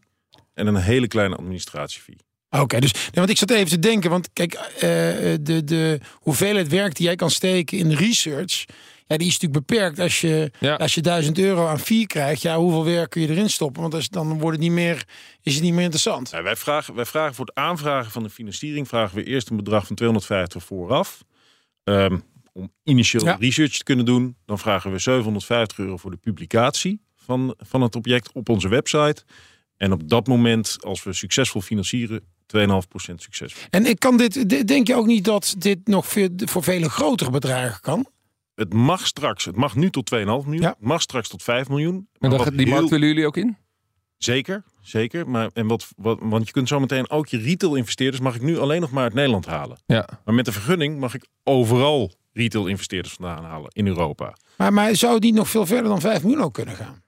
En 0.54 0.66
een 0.66 0.76
hele 0.76 1.08
kleine 1.08 1.36
administratiefee. 1.36 2.16
Oké, 2.50 2.80
dus 2.80 2.92
nee, 2.92 3.10
want 3.12 3.30
ik 3.30 3.38
zat 3.38 3.50
even 3.50 3.68
te 3.68 3.78
denken, 3.78 4.10
want 4.10 4.30
kijk, 4.32 4.54
eh, 4.54 4.80
de, 5.40 5.62
de 5.64 6.00
hoeveelheid 6.12 6.68
werk 6.68 6.94
die 6.94 7.06
jij 7.06 7.16
kan 7.16 7.30
steken 7.30 7.78
in 7.78 7.92
research, 7.92 8.64
ja, 9.06 9.16
die 9.16 9.26
is 9.26 9.32
natuurlijk 9.38 9.66
beperkt. 9.66 9.98
Als 9.98 10.20
je, 10.20 10.50
Ja. 10.60 10.74
als 10.74 10.94
je 10.94 11.00
1000 11.00 11.38
euro 11.38 11.66
aan 11.66 11.78
fee 11.78 12.06
krijgt, 12.06 12.42
ja, 12.42 12.56
hoeveel 12.58 12.84
werk 12.84 13.10
kun 13.10 13.22
je 13.22 13.28
erin 13.28 13.50
stoppen? 13.50 13.82
Want 13.82 13.94
als, 13.94 14.08
dan 14.08 14.28
wordt 14.38 14.56
het 14.56 14.66
niet 14.66 14.74
meer, 14.74 15.04
is 15.42 15.54
het 15.54 15.62
niet 15.62 15.72
meer 15.72 15.82
interessant. 15.82 16.30
Ja, 16.30 16.42
wij, 16.42 16.56
vragen, 16.56 16.94
wij 16.94 17.04
vragen 17.04 17.34
voor 17.34 17.44
het 17.46 17.54
aanvragen 17.54 18.10
van 18.10 18.22
de 18.22 18.30
financiering 18.30 18.88
vragen 18.88 19.16
we 19.16 19.24
eerst 19.24 19.50
een 19.50 19.56
bedrag 19.56 19.86
van 19.86 19.96
250 19.96 20.64
vooraf. 20.64 21.24
Ehm, 21.84 22.18
om 22.52 22.72
initieel 22.82 23.24
Ja. 23.24 23.36
research 23.40 23.76
te 23.76 23.84
kunnen 23.84 24.04
doen. 24.04 24.36
Dan 24.46 24.58
vragen 24.58 24.92
we 24.92 24.98
750 24.98 25.78
euro 25.78 25.96
voor 25.96 26.10
de 26.10 26.16
publicatie 26.16 27.00
van, 27.16 27.54
van 27.58 27.80
het 27.82 27.96
object 27.96 28.32
op 28.32 28.48
onze 28.48 28.68
website. 28.68 29.22
En 29.76 29.92
op 29.92 30.08
dat 30.08 30.26
moment, 30.26 30.76
als 30.80 31.02
we 31.02 31.12
succesvol 31.12 31.60
financieren, 31.60 32.20
2,5% 32.46 33.22
succes. 33.22 33.54
En 33.70 33.86
ik 33.86 33.98
kan 33.98 34.16
dit, 34.16 34.48
de- 34.50 34.64
denk 34.64 34.86
je 34.86 34.94
ook 34.94 35.06
niet 35.06 35.24
dat 35.24 35.54
dit 35.58 35.78
nog 35.86 36.06
voor, 36.06 36.28
voor 36.36 36.62
vele 36.62 36.90
grotere 36.90 37.30
bedragen 37.30 37.80
kan? 37.80 38.06
Het 38.54 38.72
mag 38.72 39.06
straks, 39.06 39.44
het 39.44 39.56
mag 39.56 39.76
nu 39.76 39.90
tot 39.90 40.10
2,5 40.14 40.18
miljoen. 40.24 40.52
Ja. 40.60 40.68
Het 40.68 40.80
mag 40.80 41.02
straks 41.02 41.28
tot 41.28 41.42
5 41.42 41.68
miljoen. 41.68 42.08
En 42.18 42.40
gaat- 42.40 42.56
die 42.56 42.66
heel- 42.66 42.74
markt 42.74 42.90
willen 42.90 43.08
jullie 43.08 43.26
ook 43.26 43.36
in? 43.36 43.56
Zeker, 44.16 44.62
zeker. 44.82 45.28
Maar, 45.28 45.50
en 45.52 45.66
wat, 45.66 45.88
wat, 45.96 46.18
want 46.22 46.46
je 46.46 46.52
kunt 46.52 46.68
zometeen 46.68 47.10
ook 47.10 47.28
je 47.28 47.38
retail 47.38 47.74
investeerders 47.74 48.22
mag 48.22 48.34
ik 48.34 48.42
nu 48.42 48.58
alleen 48.58 48.80
nog 48.80 48.90
maar 48.90 49.02
uit 49.02 49.14
Nederland 49.14 49.46
halen. 49.46 49.78
Ja. 49.86 50.08
Maar 50.24 50.34
met 50.34 50.44
de 50.44 50.52
vergunning 50.52 50.98
mag 51.00 51.14
ik 51.14 51.26
overal 51.44 52.12
retail 52.32 52.66
investeerders 52.66 53.14
vandaan 53.14 53.44
halen 53.44 53.70
in 53.72 53.86
Europa. 53.86 54.36
Maar, 54.56 54.72
maar 54.72 54.96
zou 54.96 55.18
niet 55.18 55.34
nog 55.34 55.48
veel 55.48 55.66
verder 55.66 55.88
dan 55.88 56.00
5 56.00 56.22
miljoen 56.22 56.42
ook 56.42 56.54
kunnen 56.54 56.74
gaan? 56.76 57.02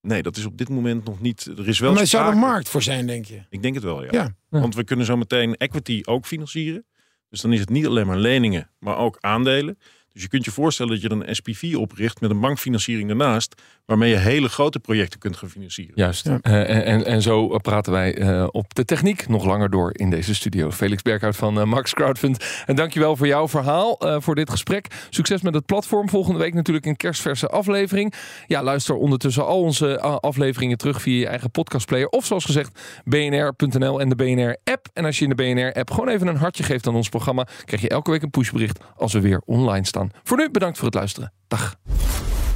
Nee, 0.00 0.22
dat 0.22 0.36
is 0.36 0.44
op 0.44 0.58
dit 0.58 0.68
moment 0.68 1.04
nog 1.04 1.20
niet. 1.20 1.46
Er 1.58 1.68
is 1.68 1.78
wel. 1.78 1.92
maar 1.92 2.06
zou 2.06 2.30
er 2.30 2.36
markt 2.36 2.68
voor 2.68 2.82
zijn, 2.82 3.06
denk 3.06 3.24
je? 3.24 3.40
Ik 3.50 3.62
denk 3.62 3.74
het 3.74 3.84
wel, 3.84 4.02
ja. 4.04 4.08
Ja. 4.10 4.34
Want 4.48 4.74
we 4.74 4.84
kunnen 4.84 5.06
zo 5.06 5.16
meteen 5.16 5.56
equity 5.56 6.00
ook 6.04 6.26
financieren. 6.26 6.84
Dus 7.28 7.40
dan 7.40 7.52
is 7.52 7.60
het 7.60 7.68
niet 7.68 7.86
alleen 7.86 8.06
maar 8.06 8.16
leningen, 8.18 8.70
maar 8.78 8.96
ook 8.96 9.16
aandelen. 9.20 9.78
Dus 10.12 10.22
je 10.22 10.28
kunt 10.28 10.44
je 10.44 10.50
voorstellen 10.50 10.92
dat 10.92 11.02
je 11.02 11.10
een 11.10 11.34
SPV 11.34 11.74
opricht 11.76 12.20
met 12.20 12.30
een 12.30 12.40
bankfinanciering 12.40 13.10
ernaast, 13.10 13.62
waarmee 13.84 14.10
je 14.10 14.16
hele 14.16 14.48
grote 14.48 14.78
projecten 14.78 15.18
kunt 15.18 15.36
gaan 15.36 15.48
financieren. 15.48 15.92
Juist. 15.96 16.26
Uh, 16.26 16.34
en, 16.42 16.84
en, 16.84 17.04
en, 17.04 17.22
zo 17.22 17.58
praten 17.58 17.92
wij 17.92 18.18
uh, 18.18 18.46
op 18.50 18.74
de 18.74 18.84
techniek 18.84 19.28
nog 19.28 19.44
langer 19.44 19.70
door 19.70 19.90
in 19.92 20.10
deze 20.10 20.34
studio. 20.34 20.70
Felix 20.70 21.02
Berghout 21.02 21.36
van 21.36 21.58
uh, 21.58 21.64
Max 21.64 21.94
Crowdfund. 21.94 22.62
En 22.66 22.76
dankjewel 22.76 23.16
voor 23.16 23.26
jouw 23.26 23.48
verhaal, 23.48 23.96
voor 24.20 24.34
dit 24.34 24.50
gesprek. 24.50 24.86
Succes 25.10 25.42
met 25.42 25.54
het 25.54 25.66
platform. 25.66 26.08
Volgende 26.08 26.38
week 26.38 26.54
natuurlijk 26.54 26.86
een 26.86 26.96
kerstverse 26.96 27.48
aflevering. 27.48 28.14
Ja, 28.46 28.62
luister 28.62 28.94
ondertussen 28.94 29.46
al 29.46 29.60
onze 29.60 30.00
afleveringen 30.00 30.78
terug 30.78 31.02
via 31.02 31.18
je 31.18 31.26
eigen 31.26 31.50
podcastplayer. 31.50 32.08
Of 32.08 32.26
zoals 32.26 32.44
gezegd, 32.44 32.80
bnr.nl 33.04 34.00
en 34.00 34.08
de 34.08 34.14
BNR-app. 34.14 34.88
En 34.92 35.04
als 35.04 35.18
je 35.18 35.26
in 35.26 35.36
de 35.36 35.42
BNR-app 35.42 35.90
gewoon 35.90 36.08
even 36.08 36.26
een 36.26 36.36
hartje 36.36 36.62
geeft 36.62 36.86
aan 36.86 36.94
ons 36.94 37.08
programma, 37.08 37.46
krijg 37.64 37.82
je 37.82 37.88
elke 37.88 38.10
week 38.10 38.22
een 38.22 38.30
pushbericht 38.30 38.78
als 38.96 39.12
we 39.12 39.20
weer 39.20 39.42
online 39.44 39.86
staan. 39.86 40.07
Voor 40.22 40.36
nu 40.36 40.50
bedankt 40.50 40.76
voor 40.76 40.86
het 40.86 40.94
luisteren. 40.94 41.32
Dag. 41.48 41.74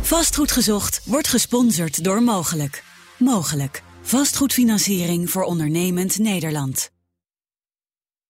Vastgoed 0.01 0.53
gezocht 0.53 1.03
wordt 1.05 1.29
gesponsord 1.29 2.05
door 2.05 2.23
Mogelijk. 2.23 2.85
Mogelijk. 3.19 3.83
Vastgoedfinanciering 4.03 5.31
voor 5.31 5.43
ondernemend 5.43 6.19
Nederland. 6.19 6.91